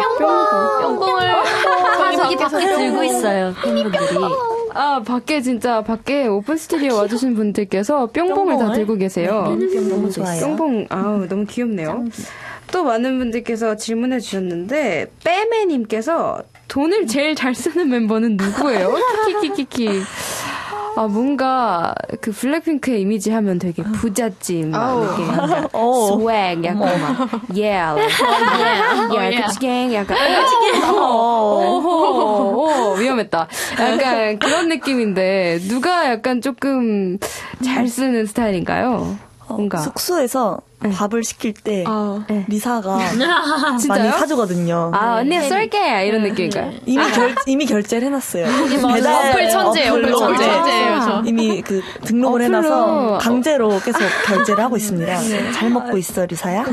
뿅봉을 0.82 1.30
저기 2.18 2.36
밖에 2.36 2.66
들고 2.76 3.04
있어요, 3.04 3.54
팬분들이. 3.64 4.18
아, 4.74 5.00
밖에 5.02 5.40
진짜, 5.40 5.80
밖에 5.82 6.26
오픈 6.26 6.58
스튜디오 6.58 6.96
와 6.96 7.06
주신 7.08 7.34
분들께서 7.34 8.08
뿅봉을 8.08 8.58
다? 8.58 8.72
들고 8.72 8.96
계세요. 8.96 9.56
네, 9.58 9.66
뿅봉 9.66 9.88
너무 9.88 10.10
좋아요. 10.10 10.40
뿅봉, 10.44 10.86
아우, 10.90 11.26
너무 11.26 11.46
귀엽네요. 11.46 12.04
또 12.70 12.84
많은 12.84 13.18
분들께서 13.18 13.76
질문해 13.76 14.20
주셨는데, 14.20 15.06
빼매님께서 15.24 16.42
돈을 16.68 17.06
제일 17.06 17.34
잘 17.34 17.54
쓰는 17.54 17.88
멤버는 17.88 18.36
누구예요? 18.36 18.94
키키키키키. 19.26 20.02
아, 20.96 21.06
뭔가, 21.06 21.94
그 22.20 22.32
블랙핑크의 22.32 23.00
이미지 23.02 23.30
하면 23.30 23.58
되게 23.58 23.82
부잣집, 23.82 24.68
막. 24.68 25.02
이렇게 25.02 25.22
약간 25.32 25.68
어. 25.72 26.06
스웩, 26.18 26.64
약간 26.64 26.78
막, 27.00 27.30
yeah, 27.54 27.94
yeah. 27.96 29.14
yeah, 29.14 29.46
그치갱, 29.46 29.94
약간, 29.94 30.16
그치갱. 30.16 30.82
어, 30.84 31.70
오, 31.70 32.64
오, 32.64 32.94
위험했다. 32.94 33.46
약간 33.78 34.38
그런 34.38 34.68
느낌인데, 34.68 35.60
누가 35.68 36.10
약간 36.10 36.40
조금 36.40 37.18
잘 37.64 37.86
쓰는 37.88 38.26
스타일인가요? 38.26 39.16
뭔가. 39.48 39.78
숙소에서 39.78 40.60
밥을 40.80 41.22
시킬 41.24 41.52
때 41.52 41.84
리사가 42.48 42.96
많이? 43.88 44.10
사주거든요. 44.10 44.90
아, 44.94 45.16
언니 45.18 45.40
쏠게! 45.40 46.06
이런 46.06 46.22
느낌인가요? 46.22 46.72
이미 46.86 47.10
결 47.12 47.34
이미 47.46 47.66
결제를 47.66 48.06
해놨어요. 48.08 48.46
맞아. 48.82 49.30
어플 49.30 49.48
천재, 49.50 49.88
어플 49.90 50.12
천재. 50.12 50.44
아, 50.48 51.00
저. 51.00 51.22
이미 51.26 51.60
그 51.62 51.82
등록을 52.04 52.42
어플로. 52.42 52.58
해놔서 52.58 53.18
강제로 53.18 53.68
계속 53.80 54.00
결제를 54.26 54.64
하고 54.64 54.76
있습니다. 54.76 55.20
네. 55.20 55.52
잘 55.52 55.70
먹고 55.70 55.96
있어 55.98 56.24
리사야. 56.24 56.64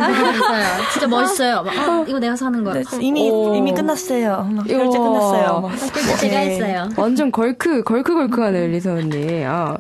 진짜 0.94 1.08
멋있어요. 1.08 1.64
막, 1.64 1.78
아, 1.78 2.06
이거 2.08 2.20
내가 2.20 2.36
사는 2.36 2.64
거야. 2.64 2.76
네, 2.76 2.84
이미 3.02 3.28
이미 3.28 3.74
끝났어요. 3.74 4.48
막 4.52 4.68
결제. 4.68 4.98
끝났어요. 4.98 5.60
막. 5.62 5.72
제가 6.20 6.40
네. 6.40 6.50
했어요. 6.52 6.90
완전 6.96 7.32
걸크, 7.32 7.84
걸크 7.84 8.14
걸크하네요, 8.14 8.68
리사 8.68 8.92
언니. 8.94 9.44
아. 9.46 9.76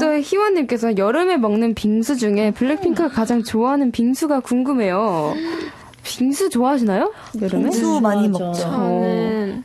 또 0.00 0.12
희원님께서 0.14 0.96
여름에 0.96 1.36
먹는 1.36 1.74
빙수 1.74 2.16
중에 2.16 2.52
블랙핑크가 2.52 3.08
가장 3.08 3.42
좋아하는 3.48 3.90
빙수가 3.90 4.40
궁금해요. 4.40 5.34
빙수 6.02 6.50
좋아하시나요? 6.50 7.12
여름에? 7.40 7.70
빙수 7.70 8.00
많이 8.00 8.28
먹죠. 8.28 8.52
저는 8.52 9.64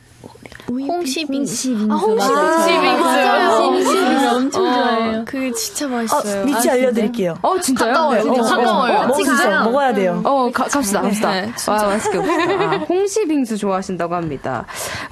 홍시 0.68 1.26
빙수. 1.26 1.76
아, 1.90 1.94
홍시 1.94 2.28
맞아요. 2.28 2.66
빙수. 2.66 3.04
맞아요. 3.04 3.50
홍시 3.64 3.84
빙수 3.92 4.28
엄청 4.36 4.64
어, 4.66 4.74
좋아해요. 4.74 5.24
그게 5.26 5.52
진짜 5.52 5.86
아, 5.86 5.88
맛있어요. 5.88 6.44
위치 6.46 6.70
알려드릴게요. 6.70 7.38
어, 7.42 7.60
진짜요? 7.60 7.92
가까워요. 7.92 8.16
네, 8.16 8.22
진짜 8.24 8.40
어, 8.40 8.56
가까워요. 8.56 8.92
어, 8.98 9.02
어, 9.04 9.12
진짜 9.14 9.36
진짜요? 9.36 9.64
먹어야 9.64 9.94
돼요. 9.94 10.22
어, 10.24 10.50
가, 10.52 10.64
갑시다, 10.64 11.02
갑시다. 11.02 11.32
네, 11.32 11.52
와, 11.68 11.82
맛있게 11.86 12.18
봅시다. 12.18 12.42
아, 12.64 12.76
홍시 12.88 13.26
빙수 13.26 13.58
좋아하신다고 13.58 14.14
합니다. 14.14 14.66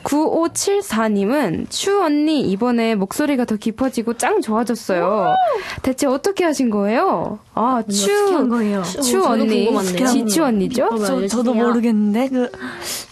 9574님은 0.04 1.66
추 1.70 2.00
언니 2.02 2.40
이번에 2.50 2.94
목소리가 2.94 3.44
더 3.44 3.56
깊어지고 3.56 4.14
짱 4.14 4.40
좋아졌어요. 4.40 5.34
대체 5.82 6.06
어떻게 6.06 6.44
하신 6.44 6.70
거예요? 6.70 7.38
아, 7.54 7.78
어떻게 7.80 7.92
추, 7.92 8.10
한 8.34 8.48
거예요? 8.48 8.82
추 8.82 9.22
어, 9.22 9.30
언니. 9.32 9.70
지추 10.06 10.44
언니죠? 10.44 10.88
저, 11.06 11.26
저도 11.26 11.54
모르겠는데 11.54 12.28
그 12.28 12.50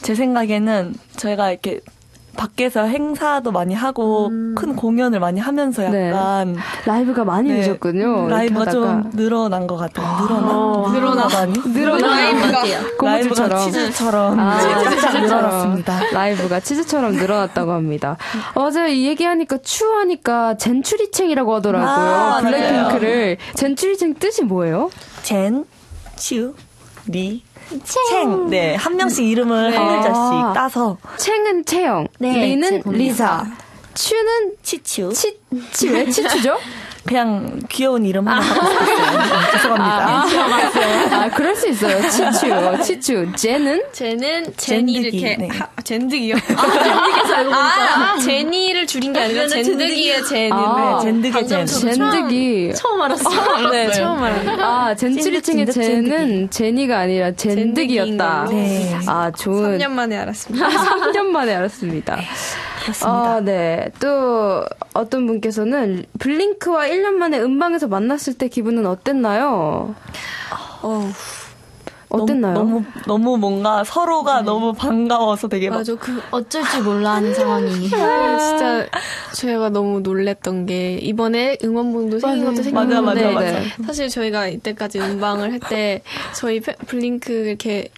제 0.02 0.14
생각에는 0.14 0.94
저희가 1.16 1.50
이렇게 1.50 1.80
밖에서 2.36 2.82
행사도 2.84 3.52
많이 3.52 3.74
하고 3.74 4.28
음. 4.28 4.54
큰 4.56 4.74
공연을 4.76 5.20
많이 5.20 5.40
하면서 5.40 5.84
약간 5.84 6.56
라이브가 6.86 7.24
많이 7.24 7.50
네, 7.52 7.60
늘었군요. 7.60 8.28
라이브가 8.28 8.62
이렇게 8.62 8.70
좀 8.72 8.84
하다가. 8.88 9.10
늘어난 9.16 9.66
것 9.66 9.76
같아요. 9.76 10.26
늘어나 10.26 10.92
늘어나다니 10.92 11.52
늘어나. 11.74 12.08
라이브가 12.08 12.62
고무줄처럼. 12.98 13.58
치즈처럼 13.72 14.40
아, 14.40 14.58
치즈처럼. 14.60 15.22
늘어났습니다. 15.26 16.00
라이브가 16.12 16.60
치즈처럼 16.60 17.12
늘어났다고 17.12 17.72
합니다. 17.72 18.16
어, 18.54 18.70
맞아요. 18.70 18.88
이 18.88 19.06
얘기하니까 19.08 19.58
추하니까 19.62 20.56
젠추리챙이라고 20.56 21.54
하더라고요. 21.56 21.88
아, 21.88 22.40
블랙핑크를. 22.40 23.36
젠추리챙 23.54 24.14
뜻이 24.14 24.44
뭐예요? 24.44 24.90
젠, 25.22 25.64
츄, 26.16 26.54
리, 27.06 27.42
챙. 27.84 28.48
네, 28.48 28.74
한 28.74 28.96
명씩 28.96 29.24
이름을 29.24 29.70
네. 29.70 29.76
한 29.76 29.86
글자씩 29.88 30.16
아. 30.16 30.52
따서. 30.54 30.96
챙은 31.16 31.64
채영, 31.64 32.08
네, 32.18 32.32
리는. 32.32 32.82
리사, 32.86 33.46
추는 33.94 34.52
치추. 34.62 35.12
치, 35.12 35.38
치, 35.72 35.88
왜 35.88 36.08
치추죠? 36.10 36.56
그냥 37.06 37.58
귀여운 37.68 38.04
이름 38.04 38.28
하나. 38.28 38.40
네, 38.40 39.50
죄송합니다. 39.52 40.06
아, 40.06 41.22
아, 41.22 41.28
그럴 41.30 41.56
수 41.56 41.68
있어요. 41.68 42.00
치추, 42.10 42.82
치추. 42.84 43.32
제는? 43.36 43.82
젠은 43.92 44.44
제니 44.56 44.92
젠드기, 44.94 45.16
이렇게 45.18 45.36
네. 45.36 45.48
하, 45.48 45.66
젠드기요. 45.82 46.34
아, 46.36 46.38
젠드기에서 46.38 47.34
알고 47.34 47.50
보니까. 47.50 48.12
아, 48.12 48.18
제니를 48.18 48.86
줄인 48.86 49.12
게 49.12 49.20
아니라 49.20 49.48
젠드기의 49.48 50.24
제니. 50.26 50.52
아, 50.52 50.98
네, 51.02 51.04
젠드기 51.10 51.46
젠. 51.46 51.66
젠드기. 51.66 52.72
처음 52.74 53.00
알았어요. 53.00 53.70
네, 53.70 53.90
처음 53.92 54.22
알았어요. 54.22 54.64
아, 54.64 54.94
젠추리층의 54.94 55.66
찐득, 55.66 55.82
찐득 55.82 56.10
젠은 56.10 56.50
제니가 56.50 56.98
아니라 56.98 57.32
젠득이었다. 57.32 58.46
네. 58.50 58.98
아, 59.06 59.30
좋은. 59.36 59.78
3년 59.78 59.90
만에 59.90 60.16
알았습니다. 60.18 60.68
3년 60.68 61.26
만에 61.26 61.54
알았 61.54 61.70
습니다. 62.92 63.34
아, 63.34 63.40
네. 63.40 63.90
또 64.00 64.64
어떤 64.94 65.26
분께서는 65.26 66.04
블링크와 66.18 66.86
1년 66.86 67.12
만에 67.12 67.40
음방에서 67.40 67.88
만났을 67.88 68.34
때 68.34 68.48
기분은 68.48 68.86
어땠나요? 68.86 69.94
어. 70.82 71.12
어땠나요? 72.10 72.54
너무 72.54 72.84
너무 73.06 73.36
뭔가 73.38 73.84
서로가 73.84 74.42
너무 74.42 74.72
반가워서 74.72 75.48
되게 75.48 75.70
막 75.70 75.76
맞아 75.78 75.94
그 75.94 76.20
어쩔 76.30 76.62
줄 76.64 76.82
몰라 76.82 77.12
하는 77.14 77.32
상황이. 77.34 77.88
아, 77.94 78.38
진짜 78.38 78.86
제가 79.34 79.70
너무 79.70 80.00
놀랬던 80.00 80.66
게 80.66 80.94
이번에 80.98 81.56
응원봉도 81.62 82.18
생긴 82.18 82.44
것도 82.46 82.62
생겼는데 82.62 83.00
맞아, 83.00 83.30
맞아, 83.30 83.52
맞아. 83.52 83.60
사실 83.86 84.08
저희가 84.08 84.48
이때까지 84.48 84.98
음방을 85.00 85.52
할 85.52 85.60
때 85.70 86.02
저희 86.34 86.58
페- 86.60 86.74
블링크 86.86 87.30
이렇게 87.32 87.88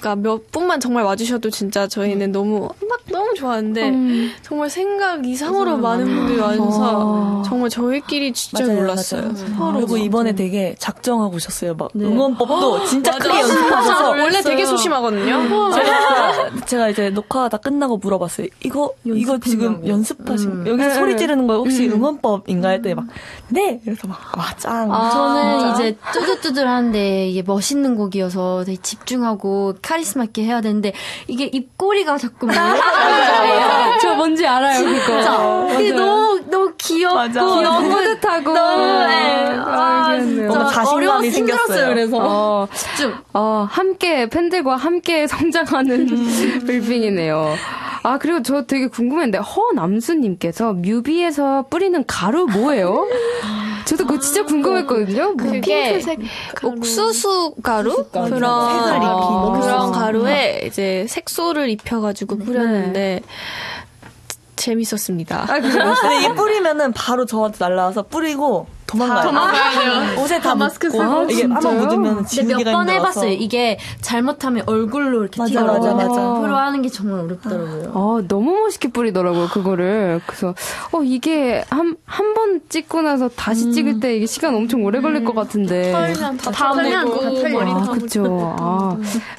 그러니까 0.00 0.16
몇 0.16 0.50
분만 0.52 0.78
정말 0.80 1.02
와주셔도 1.04 1.50
진짜 1.50 1.86
저희는 1.88 2.30
너무 2.32 2.68
막 2.88 3.00
너무 3.10 3.34
좋아하는데 3.34 3.88
음. 3.90 4.30
정말 4.42 4.70
생각 4.70 5.26
이상으로 5.26 5.76
많은 5.78 6.06
분들이 6.06 6.38
와주셔서 6.38 7.42
정말 7.44 7.68
저희끼리 7.70 8.32
진짜 8.32 8.64
맞아요, 8.64 8.80
놀랐어요. 8.80 9.22
맞아요. 9.58 9.74
그리고 9.74 9.96
이번에 9.96 10.32
되게 10.34 10.74
작정하고 10.78 11.34
오셨어요. 11.36 11.74
막 11.74 11.90
응원법도 11.96 12.84
진짜 12.86 13.12
맞아. 13.12 13.24
크게 13.24 13.42
연습하셔서 13.58 14.10
원래 14.10 14.42
되게 14.42 14.64
소심하거든요. 14.64 15.72
제가 15.74 16.64
제가 16.66 16.88
이제 16.88 17.10
녹화 17.10 17.48
다 17.48 17.56
끝나고 17.56 17.98
물어봤어요. 17.98 18.46
이거 18.64 18.92
이거 19.04 19.38
지금 19.38 19.86
연습하신 19.86 20.66
여기서 20.66 20.88
네. 20.88 20.94
소리 20.94 21.16
지르는 21.16 21.46
거 21.46 21.56
혹시 21.56 21.86
음. 21.86 21.94
응원법인가 21.94 22.68
했더니 22.70 22.94
막네 22.94 23.80
이래서 23.84 24.08
막와 24.08 24.54
짱. 24.56 24.88
저는 24.88 25.58
진짜. 25.58 25.74
이제 25.84 25.98
뚜두뚜두하는데 26.12 27.28
이게 27.28 27.42
멋있는 27.42 27.96
곡이어서 27.96 28.64
되게 28.64 28.78
집중하고 28.80 29.74
카리스마 29.82 30.24
있게 30.24 30.44
해야 30.44 30.60
되는데 30.60 30.92
이게 31.26 31.44
입꼬리가 31.44 32.18
자꾸. 32.18 32.48
저 34.00 34.14
뭔지 34.14 34.46
알아요, 34.46 34.84
그거. 34.84 35.78
이게 35.80 35.92
맞아요. 35.92 36.06
너무 36.06 36.40
너무 36.50 36.72
귀엽고 36.78 37.14
맞아. 37.14 37.40
귀여운 37.44 37.88
뿌듯하고. 37.90 38.52
너무 38.52 38.82
네. 39.06 39.56
아, 39.58 40.06
알겠네요. 40.08 40.50
진짜 40.52 40.74
생겼어요. 40.74 41.30
힘들었어요. 41.30 41.88
그래서 41.88 42.16
어, 42.20 42.68
어, 43.32 43.47
함께, 43.70 44.28
팬들과 44.28 44.76
함께 44.76 45.26
성장하는 45.28 46.08
음. 46.08 46.64
빌빙이네요. 46.66 47.54
아, 48.02 48.18
그리고 48.18 48.42
저 48.42 48.64
되게 48.64 48.86
궁금했는데, 48.86 49.38
허남수님께서 49.38 50.72
뮤비에서 50.74 51.66
뿌리는 51.68 52.04
가루 52.06 52.46
뭐예요? 52.46 53.06
저도 53.84 54.06
그거 54.06 54.20
진짜 54.20 54.44
궁금했거든요. 54.44 55.32
뭐 55.32 55.50
그게 55.50 55.98
핑크색 55.98 56.18
옥수수 56.62 57.54
가루 57.62 58.04
그런 58.12 58.30
색을 58.30 58.96
입힌 58.96 59.08
어, 59.08 59.46
옥수수. 59.48 59.66
그런 59.66 59.92
가루에 59.92 60.62
이제 60.66 61.06
색소를 61.08 61.70
입혀가지고 61.70 62.38
뿌렸는데 62.38 63.22
재밌었습니다. 64.56 65.46
아, 65.48 65.60
그래요? 65.60 65.94
근데 66.00 66.24
이 66.26 66.34
뿌리면은 66.34 66.92
바로 66.92 67.24
저한테 67.24 67.56
날라와서 67.60 68.02
뿌리고 68.02 68.66
도망가요. 68.88 69.22
도망가야 69.26 69.80
돼요. 69.80 70.22
옷에 70.22 70.36
다, 70.38 70.48
다 70.50 70.54
마스크 70.54 70.90
쓰고. 70.90 71.26
이게? 71.30 71.42
한번 71.42 71.76
묻으면 71.78 72.14
근데 72.16 72.28
지우기가 72.28 72.58
몇 72.64 72.72
번. 72.72 72.88
해봤어요. 72.88 73.30
이게 73.32 73.78
잘못하면 74.00 74.62
얼굴로 74.66 75.20
이렇게 75.22 75.40
맞아, 75.40 75.50
튀어나오고 75.52 75.84
맞아, 75.94 75.94
맞아. 76.08 76.20
앞으로 76.30 76.56
하는 76.56 76.80
게 76.82 76.88
정말 76.88 77.20
어렵더라고요. 77.20 77.90
어, 77.94 78.20
너무 78.26 78.52
멋있게 78.62 78.88
뿌리더라고요, 78.88 79.48
그거를. 79.48 80.20
그래서, 80.26 80.54
어, 80.92 81.02
이게 81.02 81.64
한, 81.70 81.96
한 82.06 82.34
번 82.38 82.60
찍고 82.68 83.02
나서 83.02 83.28
다시 83.28 83.72
찍을 83.72 84.00
때 84.00 84.14
이게 84.16 84.26
시간 84.26 84.54
엄청 84.54 84.84
오래 84.84 85.00
걸릴 85.00 85.24
것 85.24 85.34
같은데. 85.34 85.90
털면 85.92 86.36
다 86.36 86.50
털면 86.50 87.08
아, 87.08 87.82
다 87.84 87.92
그쵸. 87.92 88.54
아, 88.58 88.96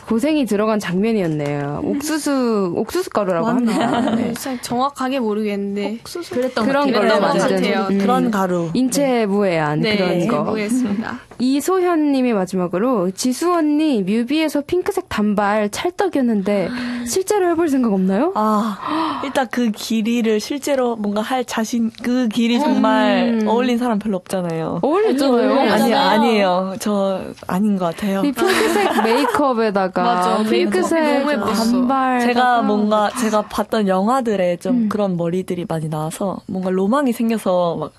고생이 0.07 0.45
들어간 0.45 0.79
장면이었네요. 0.79 1.81
옥수수, 1.83 2.73
옥수수 2.75 3.09
가루라고 3.11 3.47
합니다. 3.47 4.01
네. 4.15 4.33
진짜 4.33 4.61
정확하게 4.61 5.19
모르겠는데 5.19 5.99
그랬던 6.29 6.65
그런 6.65 6.91
것 6.91 6.99
걸로. 6.99 7.87
음. 7.89 7.97
그런 7.99 8.31
가루. 8.31 8.69
인체 8.73 9.25
무 9.25 9.38
해한 9.45 9.81
네, 9.81 9.95
그런 9.95 10.27
거. 10.27 10.37
해보겠습니다. 10.39 11.28
이소현님이 11.39 12.33
마지막으로 12.33 13.11
지수 13.11 13.53
언니 13.53 14.03
뮤비에서 14.03 14.61
핑크색 14.61 15.05
단발 15.07 15.69
찰떡이었는데 15.69 16.69
실제로 17.07 17.49
해볼 17.49 17.69
생각 17.69 17.93
없나요? 17.93 18.33
아, 18.35 19.21
일단 19.23 19.47
그 19.49 19.71
길이를 19.71 20.39
실제로 20.39 20.95
뭔가 20.97 21.21
할 21.21 21.45
자신, 21.45 21.91
그 22.03 22.27
길이 22.27 22.59
정말 22.59 23.39
음. 23.41 23.47
어울린 23.47 23.77
사람 23.77 23.99
별로 23.99 24.17
없잖아요. 24.17 24.79
어울렸잖아요. 24.81 25.59
아니, 25.71 25.93
아니에요. 25.93 26.75
저 26.79 27.21
아닌 27.47 27.77
것 27.77 27.85
같아요. 27.85 28.21
이 28.25 28.31
핑크색 28.31 29.03
메이크업에다가 29.03 30.03
맞아, 30.03 30.43
핑크색. 30.43 31.25
단발 31.25 32.19
제가 32.19 32.61
뭔가 32.63 33.09
제가 33.19 33.43
봤던 33.43 33.87
영화들에 33.87 34.57
좀 34.57 34.75
음. 34.75 34.89
그런 34.89 35.15
머리들이 35.15 35.65
많이 35.67 35.87
나와서 35.89 36.39
뭔가 36.47 36.69
로망이 36.69 37.13
생겨서 37.13 37.77
막 37.77 37.93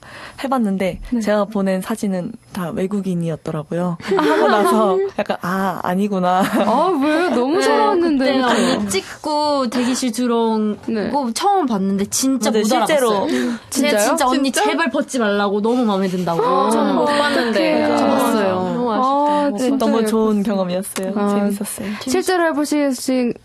해봤는데 0.44 1.00
네. 1.10 1.20
제가 1.20 1.46
보낸 1.46 1.80
사진은 1.80 2.32
다 2.52 2.70
외국인이 2.70 3.29
었더라고요. 3.32 3.96
하고 4.16 4.48
나서 4.48 4.98
약간 5.18 5.36
아 5.42 5.80
아니구나. 5.82 6.42
아 6.66 7.00
왜요? 7.02 7.30
너무 7.30 7.60
잘 7.62 7.78
나왔는데. 7.78 8.24
그때 8.32 8.42
언니 8.42 8.88
찍고 8.88 9.68
대기실 9.70 10.12
들어온 10.12 10.78
네. 10.86 11.10
거 11.10 11.30
처음 11.34 11.66
봤는데 11.66 12.06
진짜 12.06 12.50
못 12.50 12.62
실제로. 12.64 13.10
알아봤어요. 13.10 13.26
진짜요? 13.70 13.90
제가 13.90 13.98
진짜 13.98 14.26
언니 14.28 14.52
진짜? 14.52 14.70
제발 14.70 14.90
벗지 14.90 15.18
말라고 15.18 15.60
너무 15.62 15.84
마음에 15.84 16.08
든다고. 16.08 16.70
저는 16.70 16.94
못 16.94 17.04
봤는데 17.06 17.84
어떡해. 17.84 18.08
봤어요. 18.08 18.54
너무 18.54 18.90
아, 18.92 19.50
네, 19.52 19.58
진짜 19.58 19.86
너무. 19.86 20.04
좋은 20.06 20.42
경험이었어요. 20.42 21.12
아, 21.16 21.28
재밌었어요. 21.28 21.88
실제로 22.02 22.44
해보시 22.46 22.80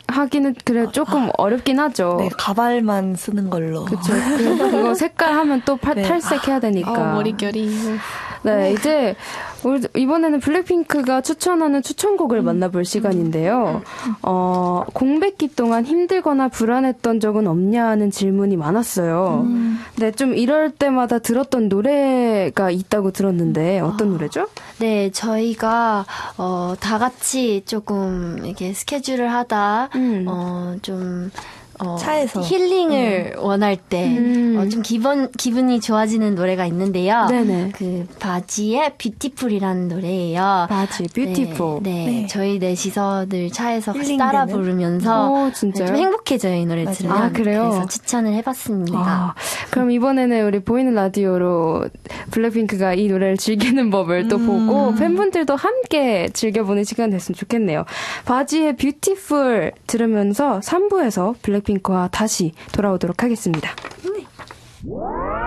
하기는 0.08 0.56
그래 0.66 0.88
조금 0.92 1.30
어렵긴 1.38 1.80
하죠. 1.80 2.18
네, 2.20 2.30
가발만 2.38 3.16
쓰는 3.16 3.50
걸로. 3.50 3.86
그쵸. 3.86 4.02
그- 4.38 4.58
그거 4.58 4.94
색깔 4.96 5.34
하면 5.34 5.62
또 5.66 5.78
팔- 5.78 5.96
네. 5.96 6.02
탈색해야 6.04 6.60
되니까. 6.60 6.92
어, 6.92 7.14
머릿결이 7.16 7.70
네, 8.44 8.74
이제 8.74 9.16
우리 9.55 9.55
이번에는 9.95 10.39
블랙핑크가 10.39 11.22
추천하는 11.22 11.82
추천곡을 11.82 12.41
만나볼 12.41 12.86
시간인데요. 12.86 13.82
어, 14.22 14.84
공백기 14.93 15.55
동안 15.55 15.86
힘들거나 15.86 16.49
불안했던 16.49 17.20
적은 17.20 17.47
없냐 17.47 17.86
하는 17.86 18.11
질문이 18.11 18.57
많았어요. 18.57 19.47
네, 19.97 20.11
좀 20.11 20.36
이럴 20.36 20.72
때마다 20.72 21.20
들었던 21.20 21.70
노래가 21.70 22.70
있다고 22.70 23.11
들었는데 23.11 23.80
어떤 23.80 24.11
노래죠? 24.11 24.47
네, 24.80 25.09
저희가 25.11 26.05
어, 26.38 26.74
다 26.80 26.97
같이 26.97 27.63
조금 27.66 28.38
이렇게 28.43 28.74
스케줄을 28.74 29.32
하다 29.32 29.89
음. 29.95 30.26
어, 30.28 30.76
좀 30.82 31.32
어, 31.80 31.97
차에서. 31.97 32.41
힐링을 32.41 33.36
원할 33.39 33.76
때, 33.76 34.07
음. 34.17 34.57
어, 34.57 34.69
좀 34.69 34.82
기분, 34.82 35.30
기분이 35.32 35.82
좋아지는 35.82 36.36
노래가 36.36 36.65
있는데요. 36.67 37.28
네네. 37.30 37.71
그, 37.76 38.07
Bazzi의 38.20 38.93
Beautiful이라는 38.97 39.89
노래예요. 39.89 40.67
Bazzi, 40.70 41.03
Beautiful. 41.14 41.80
네, 41.84 41.91
네. 41.91 42.05
네. 42.05 42.28
저희 42.28 42.59
넷이서 42.59 43.26
늘 43.28 43.49
차에서 43.51 43.91
같이? 43.91 44.15
따라 44.17 44.45
부르면서 44.45 45.30
오, 45.30 45.45
네, 45.47 45.53
진짜요? 45.53 45.88
좀 45.88 45.95
행복해져요, 45.97 46.55
이 46.55 46.65
노래. 46.65 46.86
들으면. 46.86 47.17
아, 47.17 47.30
그래요? 47.32 47.69
그래서 47.69 47.88
추천을 47.88 48.34
해봤습니다. 48.36 48.97
아, 48.97 49.34
그럼 49.69 49.91
이번에는 49.91 50.45
우리 50.45 50.59
보이는 50.59 50.93
라디오로 50.93 51.89
블랙핑크가 52.32 52.93
이 52.93 53.07
노래를 53.07 53.38
즐기는 53.38 53.89
법을 53.89 54.28
또 54.30 54.38
보고 54.38 54.93
팬분들도 54.95 55.55
함께 55.55 56.30
즐겨보는 56.32 56.84
시간 56.86 57.09
됐으면 57.09 57.36
좋겠네요. 57.36 57.84
바지의 58.26 58.78
뷰티풀 58.78 59.73
들으면서 59.88 60.59
3부에서 60.61 61.36
블랙 61.41 61.64
핑크와 61.66 62.07
다시 62.09 62.53
돌아오도록 62.72 63.24
하겠습니다. 63.24 63.70
Beautiful, 64.86 65.45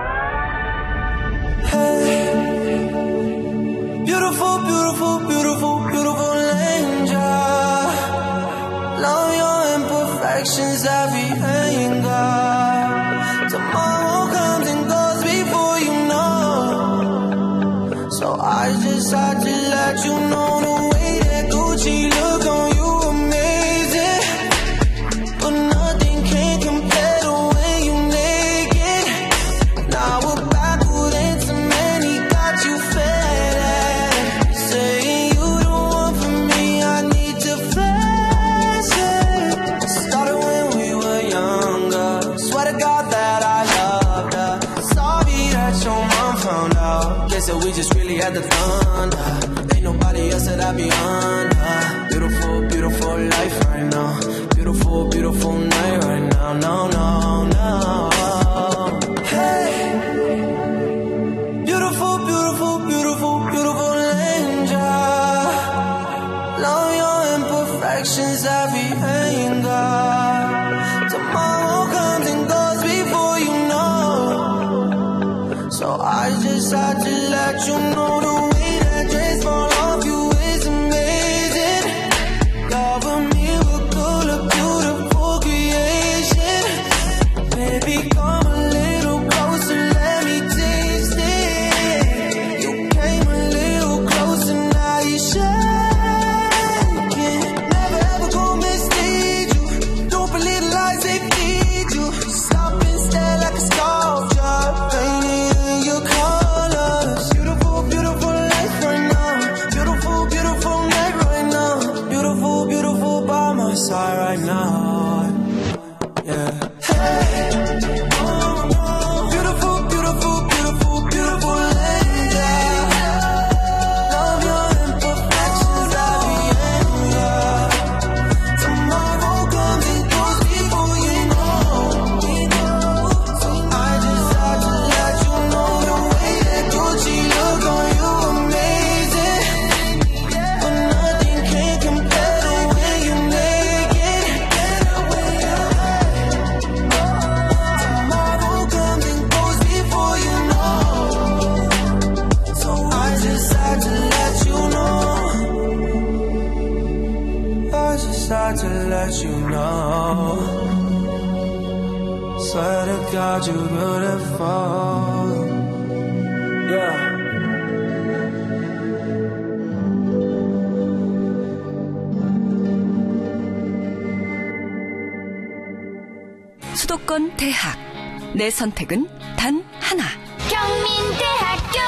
선택은 178.59 179.07
단 179.37 179.63
하나. 179.79 180.03
경민대학교 180.49 181.79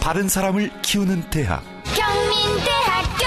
바른 0.00 0.28
사람을 0.28 0.70
키우는 0.80 1.28
대학. 1.30 1.64
경민대학교 1.84 3.24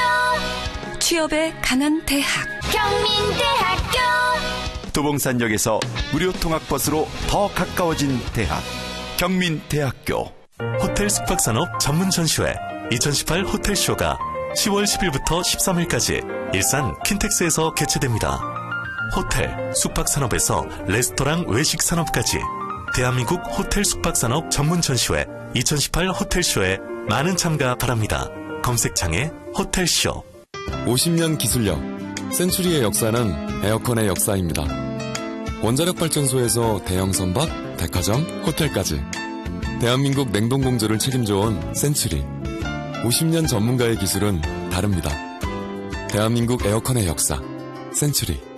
취업에 0.99 1.53
강한 1.61 2.05
대학. 2.05 2.29
경민대학교 2.71 3.99
도봉산역에서 4.93 5.81
무료 6.13 6.31
통학버스로 6.31 7.09
더 7.27 7.49
가까워진 7.49 8.17
대학. 8.31 8.63
경민대학교. 9.17 10.31
호텔 10.81 11.09
숙박산업 11.09 11.77
전문 11.81 12.09
전시회 12.09 12.55
2018 12.89 13.43
호텔쇼가 13.43 14.17
10월 14.55 14.85
10일부터 14.85 15.41
13일까지 15.41 16.55
일산 16.55 16.97
킨텍스에서 17.03 17.73
개최됩니다. 17.73 18.54
호텔, 19.13 19.73
숙박산업에서 19.75 20.65
레스토랑 20.87 21.45
외식 21.47 21.81
산업까지 21.81 22.39
대한민국 22.95 23.41
호텔 23.57 23.83
숙박산업 23.83 24.49
전문 24.49 24.81
전시회 24.81 25.25
2018 25.53 26.09
호텔쇼에 26.09 26.79
많은 27.09 27.35
참가 27.35 27.75
바랍니다. 27.75 28.29
검색창에 28.63 29.31
호텔쇼 29.57 30.23
50년 30.85 31.37
기술력 31.37 31.79
센츄리의 32.31 32.81
역사는 32.81 33.63
에어컨의 33.65 34.07
역사입니다. 34.07 34.63
원자력 35.61 35.97
발전소에서 35.97 36.83
대형 36.85 37.11
선박, 37.11 37.49
백화점, 37.77 38.23
호텔까지 38.45 39.03
대한민국 39.81 40.31
냉동공조를 40.31 40.99
책임져온 40.99 41.73
센츄리 41.73 42.23
50년 43.03 43.47
전문가의 43.47 43.97
기술은 43.97 44.41
다릅니다. 44.69 45.09
대한민국 46.09 46.65
에어컨의 46.65 47.07
역사 47.07 47.41
센츄리 47.93 48.54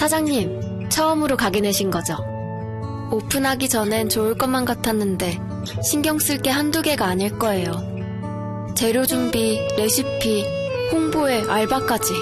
사장님, 0.00 0.88
처음으로 0.88 1.36
가게 1.36 1.60
내신 1.60 1.90
거죠? 1.90 2.16
오픈하기 3.12 3.68
전엔 3.68 4.08
좋을 4.08 4.34
것만 4.34 4.64
같았는데 4.64 5.38
신경 5.84 6.18
쓸 6.18 6.38
게 6.38 6.48
한두 6.48 6.80
개가 6.80 7.04
아닐 7.04 7.38
거예요. 7.38 7.70
재료 8.74 9.04
준비, 9.04 9.60
레시피, 9.76 10.42
홍보에 10.90 11.42
알바까지. 11.46 12.14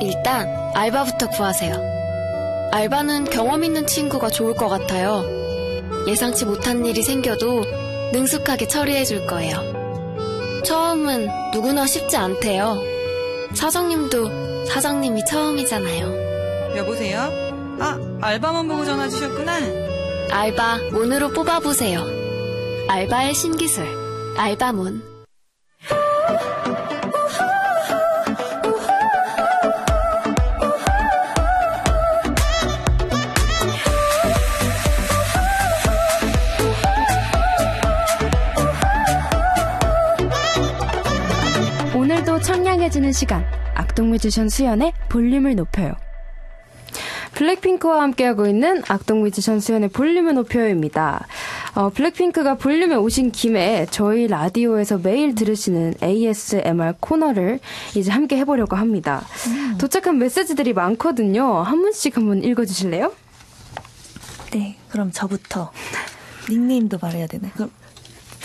일단 0.00 0.48
알바부터 0.74 1.28
구하세요. 1.28 1.76
알바는 2.72 3.24
경험 3.26 3.62
있는 3.62 3.86
친구가 3.86 4.30
좋을 4.30 4.54
것 4.54 4.70
같아요. 4.70 5.22
예상치 6.08 6.46
못한 6.46 6.86
일이 6.86 7.02
생겨도 7.02 7.62
능숙하게 8.14 8.68
처리해 8.68 9.04
줄 9.04 9.26
거예요. 9.26 10.62
처음은 10.64 11.28
누구나 11.52 11.86
쉽지 11.86 12.16
않대요. 12.16 12.78
사장님도 13.52 14.64
사장님이 14.64 15.26
처음이잖아요. 15.26 16.25
여보세요? 16.76 17.20
아, 17.80 17.98
알바만 18.20 18.68
보고 18.68 18.84
전화 18.84 19.08
주셨구나. 19.08 19.54
알바 20.30 20.90
문으로 20.92 21.30
뽑아보세요. 21.30 22.00
알바의 22.88 23.34
신기술, 23.34 23.86
알바문. 24.36 25.02
오늘도 41.94 42.40
청량해지는 42.40 43.12
시간. 43.12 43.44
악동 43.74 44.10
뮤지션 44.10 44.48
수연의 44.48 44.92
볼륨을 45.08 45.54
높여요. 45.54 45.92
블랙핑크와 47.36 48.00
함께하고 48.02 48.46
있는 48.46 48.82
악동 48.88 49.20
뮤지션 49.20 49.60
수연의 49.60 49.90
볼륨을 49.90 50.34
높여요입니다. 50.34 51.26
어, 51.74 51.90
블랙핑크가 51.90 52.56
볼륨에 52.56 52.94
오신 52.94 53.30
김에 53.30 53.86
저희 53.90 54.26
라디오에서 54.26 54.98
매일 54.98 55.34
들으시는 55.34 55.94
ASMR 56.02 56.94
코너를 56.98 57.60
이제 57.94 58.10
함께 58.10 58.38
해보려고 58.38 58.76
합니다. 58.76 59.22
도착한 59.78 60.18
메시지들이 60.18 60.72
많거든요. 60.72 61.60
한 61.60 61.82
분씩 61.82 62.16
한번 62.16 62.42
읽어주실래요? 62.42 63.12
네, 64.52 64.76
그럼 64.88 65.10
저부터 65.12 65.70
닉네임도 66.48 66.98
말해야 67.02 67.26
되나요? 67.26 67.52
그럼 67.54 67.70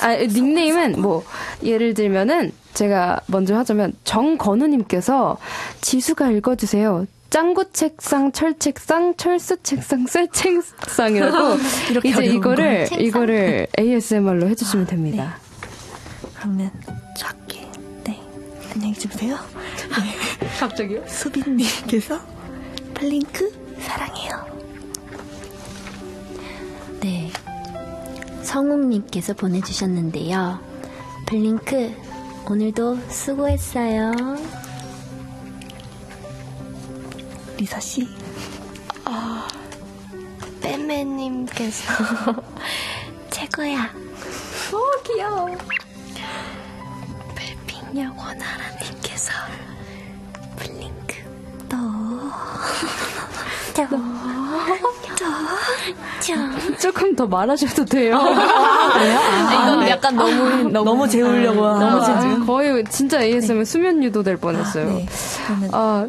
아, 0.02 0.16
닉네임은 0.16 1.02
뭐 1.02 1.24
예를 1.64 1.94
들면은 1.94 2.52
제가 2.74 3.22
먼저 3.28 3.56
하자면 3.56 3.94
정건우님께서 4.04 5.38
지수가 5.80 6.32
읽어주세요. 6.32 7.06
짱구 7.32 7.72
책상, 7.72 8.32
철 8.32 8.60
책상, 8.60 9.16
철수 9.16 9.58
책상, 9.64 10.06
쇠 10.06 10.28
책상이라고 10.32 11.58
이렇게 11.90 12.10
이제 12.10 12.26
이거를 12.26 12.88
걸. 12.88 13.02
이거를 13.02 13.68
ASMR로 13.80 14.48
해주시면 14.50 14.86
됩니다. 14.86 15.38
그러면 16.36 16.70
작게 17.18 17.68
네 18.04 18.22
안녕히 18.72 18.94
주무세요. 18.94 19.36
네. 19.90 20.48
갑자기요? 20.60 21.04
수빈님께서 21.08 22.20
플링크 22.94 23.52
사랑해요. 23.80 24.52
김성욱님께서 28.52 29.34
보내주셨는데요. 29.34 30.60
블링크, 31.26 31.96
오늘도 32.50 32.98
수고했어요. 33.10 34.12
리사 37.62 37.80
씨. 37.80 38.08
아, 39.06 39.48
빼매님께서 40.64 41.94
최고야. 43.30 43.88
오, 44.74 45.04
귀여워. 45.04 45.46
별핑녀 47.36 48.12
권하라님께서 48.16 49.32
블링크, 50.56 51.18
너. 51.70 51.78
저. 53.76 53.88
저. 55.16 55.26
저. 56.20 56.78
조금 56.80 57.16
더 57.16 57.28
말하셔도 57.28 57.86
돼요. 57.86 58.18
이건 58.18 59.80
네. 59.82 59.90
약간 59.92 60.16
너무 60.16 60.68
너무 60.72 61.08
재우려고 61.08 61.62
너무 61.62 62.02
하는 62.02 62.22
재우 62.38 62.46
거의 62.48 62.84
진짜 62.90 63.22
ASMR 63.22 63.66
수면 63.66 64.04
유도될 64.04 64.38
뻔했어요. 64.38 65.04
아, 65.72 66.08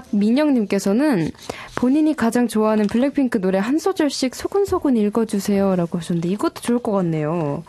박민영님께서는 0.00 1.30
본인이 1.74 2.14
가장 2.14 2.48
좋아하는 2.48 2.86
블랙핑크 2.86 3.40
노래 3.40 3.58
한 3.58 3.78
소절씩 3.78 4.34
소곤소곤 4.34 4.96
읽어주세요라고 4.96 5.98
하셨는데 5.98 6.28
이것도 6.28 6.60
좋을 6.60 6.78
것 6.78 6.92
같네요. 6.92 7.62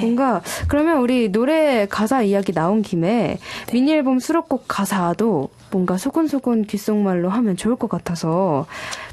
뭔가 0.00 0.42
그러면 0.68 0.98
우리 0.98 1.30
노래 1.30 1.86
가사 1.88 2.22
이야기 2.22 2.52
나온 2.52 2.82
김에 2.82 3.38
미니 3.72 3.92
앨범 3.92 4.18
수록곡 4.18 4.64
가사도 4.68 5.50
뭔가 5.70 5.96
소곤소곤 5.96 6.64
귓속말로 6.64 7.28
하면 7.28 7.56
좋을 7.56 7.76
것 7.76 7.88
같아서 7.88 8.66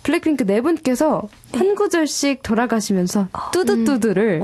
블랙핑크 0.04 0.46
네 0.46 0.62
분께서 0.62 1.24
한 1.54 1.76
구절씩 1.76 2.44
돌아가시면서 2.44 3.28
뚜두뚜두를 3.52 4.44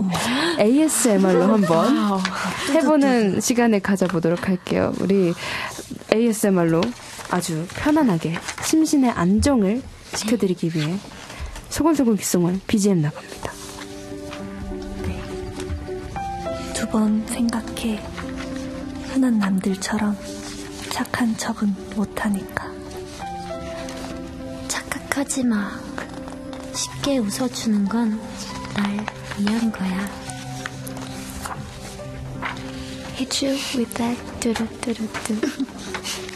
ASMR로 0.59 1.43
한번 1.43 2.19
해보는 2.73 3.41
시간을 3.41 3.79
가져보도록 3.81 4.47
할게요. 4.47 4.93
우리 4.99 5.33
ASMR로 6.13 6.81
아주 7.29 7.67
편안하게 7.75 8.37
심신의 8.65 9.11
안정을 9.11 9.81
시켜드리기 10.15 10.71
위해 10.73 10.97
소곤소곤 11.69 12.17
귓속말 12.17 12.59
BGM 12.67 13.01
나갑니다. 13.01 13.51
두번 16.73 17.25
생각해. 17.27 17.97
흔한 19.09 19.37
남들처럼 19.37 20.17
착한 20.89 21.37
척은 21.37 21.75
못하니까. 21.95 22.67
착각하지 24.67 25.43
마. 25.43 25.71
쉽게 26.73 27.17
웃어주는 27.19 27.85
건 27.85 28.19
날 28.75 29.05
위한 29.37 29.71
거야. 29.71 30.09
Hit 33.17 33.45
you 33.45 33.57
with 33.75 33.93
that 33.95 34.17
뚜루뚜루뚜. 34.39 35.41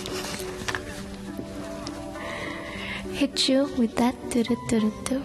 Hit 3.23 3.47
you 3.47 3.63
with 3.79 3.95
that 3.95 4.17
뚜루뚜루뚜. 4.31 5.23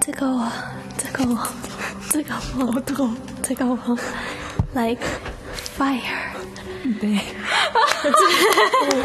뜨거워, 0.00 0.48
뜨거워, 0.96 1.38
뜨거워, 2.10 2.80
뜨거워, 2.80 3.14
뜨거워. 3.40 3.78
Like 4.74 5.06
fire. 5.76 6.34
네. 7.00 7.22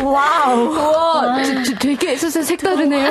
wow. 0.03 0.73
와, 0.73 1.43
저- 1.43 1.63
저 1.63 1.75
되게 1.79 2.15
진짜 2.15 2.41
색다르네요. 2.41 3.09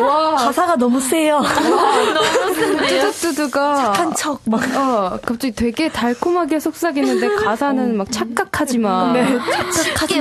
와. 0.00 0.34
가사가 0.36 0.76
너무 0.76 1.00
세요. 1.00 1.40
너무 1.40 2.54
센데요? 2.54 3.10
뚜두뚜두가. 3.10 3.74
착한 3.76 4.14
척, 4.14 4.40
막. 4.44 4.60
어, 4.76 5.18
갑자기 5.24 5.52
되게 5.54 5.88
달콤하게 5.88 6.60
속삭이는데 6.60 7.36
가사는 7.36 7.96
막 7.96 8.10
착각하지 8.10 8.78
마. 8.78 9.12
네. 9.12 9.26
착각하지 9.96 10.20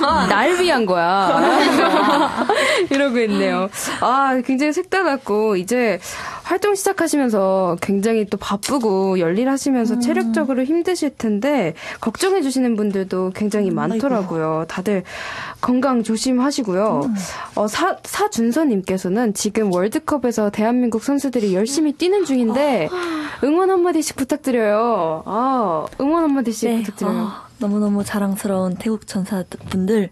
마. 0.00 0.26
날 0.26 0.54
위한 0.60 0.86
거야. 0.86 1.40
이러고 2.90 3.18
있네요. 3.20 3.68
아, 4.00 4.40
굉장히 4.44 4.72
색달랐고, 4.72 5.56
이제 5.56 5.98
활동 6.42 6.74
시작하시면서 6.74 7.76
굉장히 7.80 8.24
또 8.26 8.36
바쁘고 8.36 9.18
열일하시면서 9.18 9.98
체력적으로 10.00 10.62
힘드실 10.64 11.16
텐데, 11.16 11.74
걱정해주시는 12.00 12.76
분들도 12.76 13.32
굉장히 13.34 13.70
많더라고요. 13.76 14.64
다들 14.68 15.04
건강 15.60 16.02
조심하시고요. 16.02 17.10
어, 17.54 17.68
사, 17.68 17.96
사준서님께서는 18.02 19.34
지금 19.34 19.72
월드컵에서 19.72 20.50
대한민국 20.50 21.04
선수들이 21.04 21.54
열심히 21.54 21.92
뛰는 21.92 22.24
중인데, 22.24 22.88
응원 23.44 23.70
한마디씩 23.70 24.16
부탁드려요. 24.16 25.22
아, 25.26 25.86
응원 26.00 26.24
한마디씩 26.24 26.84
부탁드려요. 26.84 27.22
어, 27.22 27.32
너무너무 27.58 28.04
자랑스러운 28.04 28.74
태국 28.76 29.06
전사분들 29.06 30.10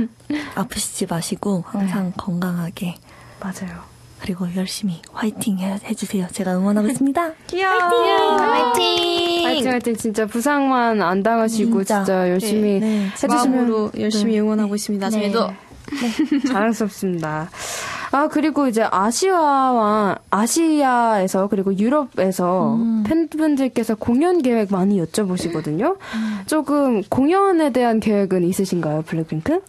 아프시지 0.54 1.06
마시고 1.06 1.64
항상 1.66 2.12
건강하게 2.16 2.94
맞아요. 3.40 3.87
그리고 4.20 4.46
열심히 4.56 5.00
화이팅 5.12 5.58
해, 5.58 5.78
해주세요. 5.84 6.26
제가 6.32 6.56
응원하고 6.56 6.88
있습니다. 6.88 7.32
귀여워. 7.48 8.36
화이팅! 8.36 9.46
화이팅, 9.46 9.70
화이팅. 9.72 9.96
진짜 9.96 10.26
부상만 10.26 11.00
안 11.02 11.22
당하시고 11.22 11.84
진짜, 11.84 12.28
열심히 12.28 12.80
네, 12.80 12.80
네. 12.80 13.06
해주시면 13.08 13.36
마음으로 13.36 13.90
열심히 13.98 14.32
네. 14.34 14.40
응원하고 14.40 14.74
있습니다. 14.74 15.08
네. 15.10 15.20
저희도 15.20 15.50
자랑스럽습니다. 16.48 17.48
아, 18.10 18.28
그리고 18.28 18.68
이제 18.68 18.86
아시아와, 18.90 20.16
아시아에서 20.30 21.46
그리고 21.48 21.76
유럽에서 21.76 22.78
팬분들께서 23.06 23.94
공연 23.96 24.40
계획 24.40 24.72
많이 24.72 25.00
여쭤보시거든요. 25.02 25.96
조금 26.46 27.02
공연에 27.04 27.70
대한 27.70 28.00
계획은 28.00 28.44
있으신가요, 28.44 29.02
블랙핑크? 29.02 29.62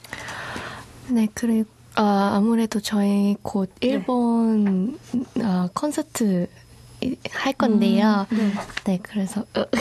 네, 1.09 1.27
그리고 1.33 1.67
아, 2.01 2.31
아무래도 2.35 2.79
저희 2.79 3.35
곧 3.41 3.69
일본 3.81 4.97
아, 5.43 5.67
콘서트 5.73 6.47
이- 7.01 7.17
할 7.33 7.51
건데요. 7.51 8.25
네. 8.85 8.99
그래서 9.03 9.41
어. 9.53 9.65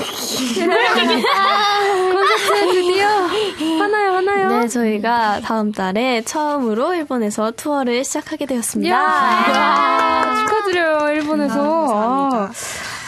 콘서트 2.12 2.72
드디어 2.72 3.06
하나요, 3.78 4.12
하나요? 4.16 4.48
네, 4.58 4.66
저희가 4.68 5.40
다음 5.44 5.70
달에 5.70 6.22
처음으로 6.22 6.94
일본에서 6.94 7.52
투어를 7.52 8.02
시작하게 8.04 8.46
되었습니다. 8.46 8.92
야, 8.92 10.34
축하드려요, 10.40 11.12
일본에서. 11.14 11.86
아, 11.94 12.50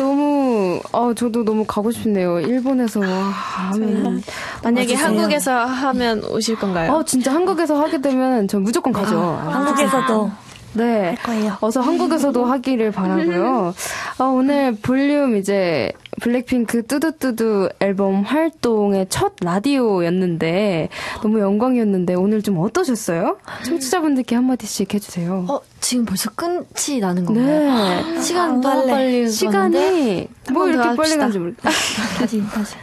너무, 0.01 0.81
아, 0.93 1.13
저도 1.15 1.45
너무 1.45 1.65
가고 1.67 1.91
싶네요. 1.91 2.41
일본에서 2.41 3.03
하면. 3.03 4.23
만약에 4.65 4.95
와주세요. 4.95 5.07
한국에서 5.07 5.53
하면 5.67 6.25
오실 6.25 6.57
건가요? 6.57 6.93
어, 6.93 7.05
진짜 7.05 7.35
한국에서 7.35 7.79
하게 7.79 8.01
되면 8.01 8.49
전 8.49 8.63
무조건 8.63 8.95
가죠. 8.95 9.19
아, 9.21 9.51
한국에서도 9.53 10.31
네. 10.73 11.17
어서 11.61 11.81
한국에서도 11.81 12.45
하기를 12.45 12.93
바라고요. 12.93 13.75
어, 14.19 14.25
오늘 14.25 14.75
볼륨 14.77 15.37
이제 15.37 15.93
블랙핑크 16.21 16.87
뚜두뚜두 16.87 17.71
앨범 17.81 18.23
활동의 18.23 19.07
첫 19.09 19.33
라디오였는데 19.43 20.89
너무 21.23 21.41
영광이었는데 21.41 22.15
오늘 22.15 22.43
좀 22.43 22.59
어떠셨어요? 22.59 23.39
청취자분들께 23.65 24.35
한마디씩 24.37 24.95
해주세요. 24.95 25.47
어, 25.49 25.61
지금 25.81 26.05
벌써 26.05 26.31
끝이 26.31 27.01
나는 27.01 27.25
건가요? 27.25 27.47
네. 27.47 28.21
시간 28.21 28.61
너무 28.61 28.87
빨리 28.87 29.29
시간이 29.31 29.75
가는데? 29.75 30.29
뭐 30.53 30.69
이렇게 30.69 30.89
더 30.91 30.95
빨리. 30.95 31.17
간지 31.17 31.39
모르겠다. 31.39 31.71
다시, 32.19 32.43
다시. 32.53 32.75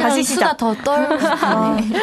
다시 0.00 0.22
수다 0.22 0.56
더 0.56 0.72
떨고 0.74 1.18
싶네. 1.18 1.98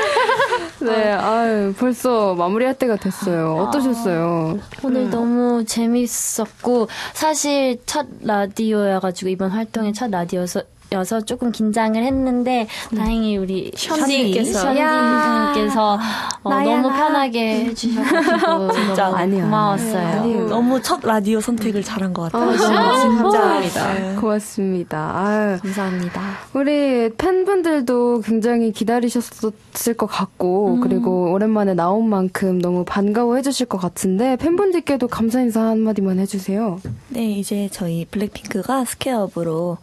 네, 0.82 1.12
아유, 1.14 1.74
벌써 1.78 2.36
마무리할 2.36 2.74
때가 2.76 2.98
됐어요. 2.98 3.56
어떠셨어요? 3.56 4.60
오늘 4.84 5.10
너무 5.10 5.64
재밌었고 5.66 6.88
사실 7.14 7.80
첫 7.86 8.06
라디오여가지고 8.22 9.30
이번 9.30 9.52
활동의 9.52 9.94
첫 9.94 10.12
라디오여서 10.12 10.62
여서 10.92 11.22
조금 11.22 11.52
긴장을 11.52 12.02
했는데 12.02 12.68
다행히 12.96 13.38
우리 13.38 13.72
션디께서. 13.76 14.60
션디님께서 14.60 16.00
어, 16.44 16.50
나야, 16.50 16.64
너무 16.64 16.90
나. 16.90 16.96
편하게 16.98 17.66
해주셔가지고 17.66 18.72
진짜 18.74 19.10
너무 19.10 19.42
고마웠어요. 19.42 20.08
아니요. 20.08 20.48
너무 20.48 20.82
첫 20.82 21.00
라디오 21.04 21.40
선택을 21.42 21.84
잘한 21.84 22.14
것 22.14 22.32
같아요. 22.32 22.50
아, 22.50 22.98
진짜. 22.98 23.62
진짜. 23.62 23.94
네. 23.94 24.16
고맙습니다. 24.16 25.12
아유. 25.16 25.58
감사합니다. 25.62 26.22
우리 26.54 27.10
팬분들도 27.18 28.22
굉장히 28.22 28.72
기다리셨을 28.72 29.94
것 29.96 30.08
같고, 30.08 30.76
음. 30.76 30.82
그리고 30.82 31.32
오랜만에 31.32 31.74
나온 31.74 32.10
만큼 32.10 32.60
너무 32.60 32.84
반가워 32.84 33.36
해 33.36 33.42
주실 33.42 33.68
것 33.68 33.78
같은데, 33.78 34.38
팬분들께도 34.38 35.08
감사 35.08 35.40
인사 35.42 35.62
한마디만 35.62 36.20
해주세요. 36.20 36.80
네, 37.10 37.32
이제 37.32 37.70
저희 37.72 38.06
블랙핑크가 38.10 38.86
스퀘어업으로 38.86 39.78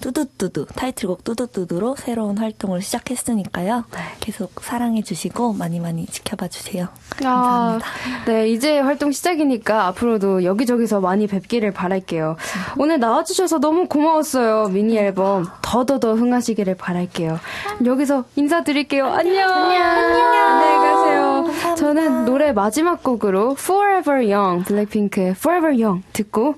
뚜 0.00 0.12
두뚜두 0.52 0.66
타이틀곡 0.74 1.24
뚜두뚜두로 1.24 1.96
새로운 1.96 2.38
활동을 2.38 2.82
시작했으니까요. 2.82 3.84
계속 4.20 4.60
사랑해 4.60 5.02
주시고 5.02 5.54
많이 5.54 5.80
많이 5.80 6.06
지켜봐 6.06 6.48
주세요. 6.48 6.88
아, 7.24 7.78
네, 8.26 8.48
이제 8.48 8.78
활동 8.78 9.10
시작이니까 9.10 9.86
앞으로도 9.88 10.44
여기저기서 10.44 11.00
많이 11.00 11.26
뵙기를 11.26 11.72
바랄게요. 11.72 12.36
오늘 12.78 13.00
나와 13.00 13.24
주셔서 13.24 13.58
너무 13.58 13.88
고마웠어요. 13.88 14.68
미니 14.68 14.96
앨범 14.96 15.46
더더더 15.62 16.14
흥하시기를 16.14 16.76
바랄게요. 16.76 17.40
여기서 17.84 18.24
인사드릴게요. 18.36 19.06
안녕. 19.06 19.50
안녕. 19.50 19.82
안녕히 19.82 20.76
가세요. 20.76 21.76
저는 21.76 22.24
노래 22.26 22.52
마지막 22.52 23.02
곡으로 23.02 23.56
Forever 23.58 24.32
Young, 24.32 24.64
블랙핑크의 24.64 25.30
Forever 25.30 25.82
Young 25.82 26.04
듣고 26.12 26.56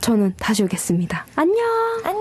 저는 0.00 0.34
다시 0.38 0.62
오겠습니다. 0.62 1.26
안녕. 1.36 1.56
안녕. 2.04 2.18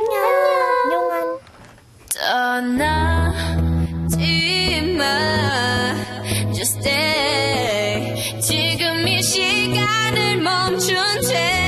떠나지 4.10 4.96
마 4.98 5.04
Just 6.54 6.80
stay 6.80 8.42
지금 8.42 9.08
이 9.08 9.22
시간을 9.22 10.38
멈춘 10.42 10.96
채 11.22 11.67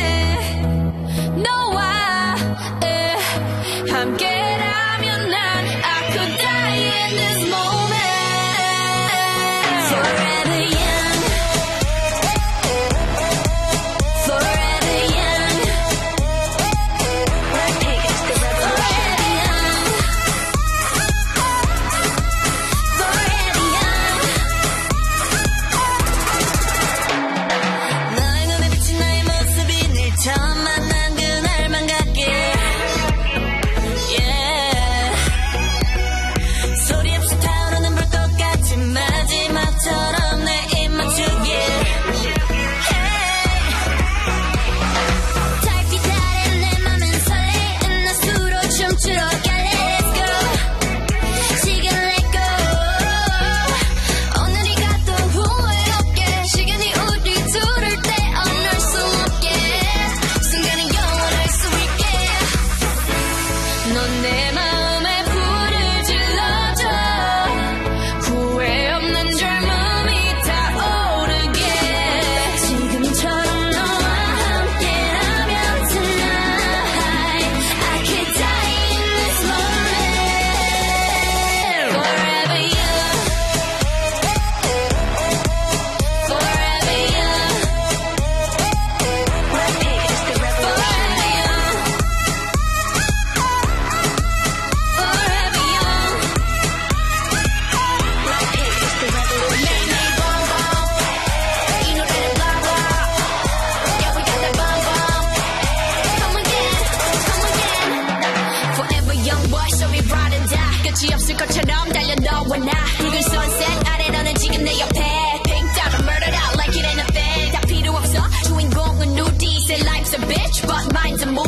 너와 112.19 112.59
나 112.59 112.73
붉은 112.99 113.19
sunset 113.19 113.89
아래 113.89 114.11
너는 114.11 114.35
지금 114.35 114.65
내 114.65 114.81
옆에 114.81 115.01
Pink 115.45 115.73
diamond 115.75 116.05
murdered 116.05 116.35
out 116.35 116.57
like 116.57 116.75
it 116.75 116.85
ain't 116.85 117.01
a 117.01 117.07
thing 117.13 117.53
다 117.53 117.61
필요 117.69 117.93
없어 117.93 118.19
주인공은 118.49 119.17
우리 119.17 119.55
Say 119.63 119.81
life's 119.83 120.13
a 120.13 120.19
bitch 120.27 120.67
but 120.67 120.91
mine's 120.93 121.23
a 121.23 121.31
movie 121.31 121.48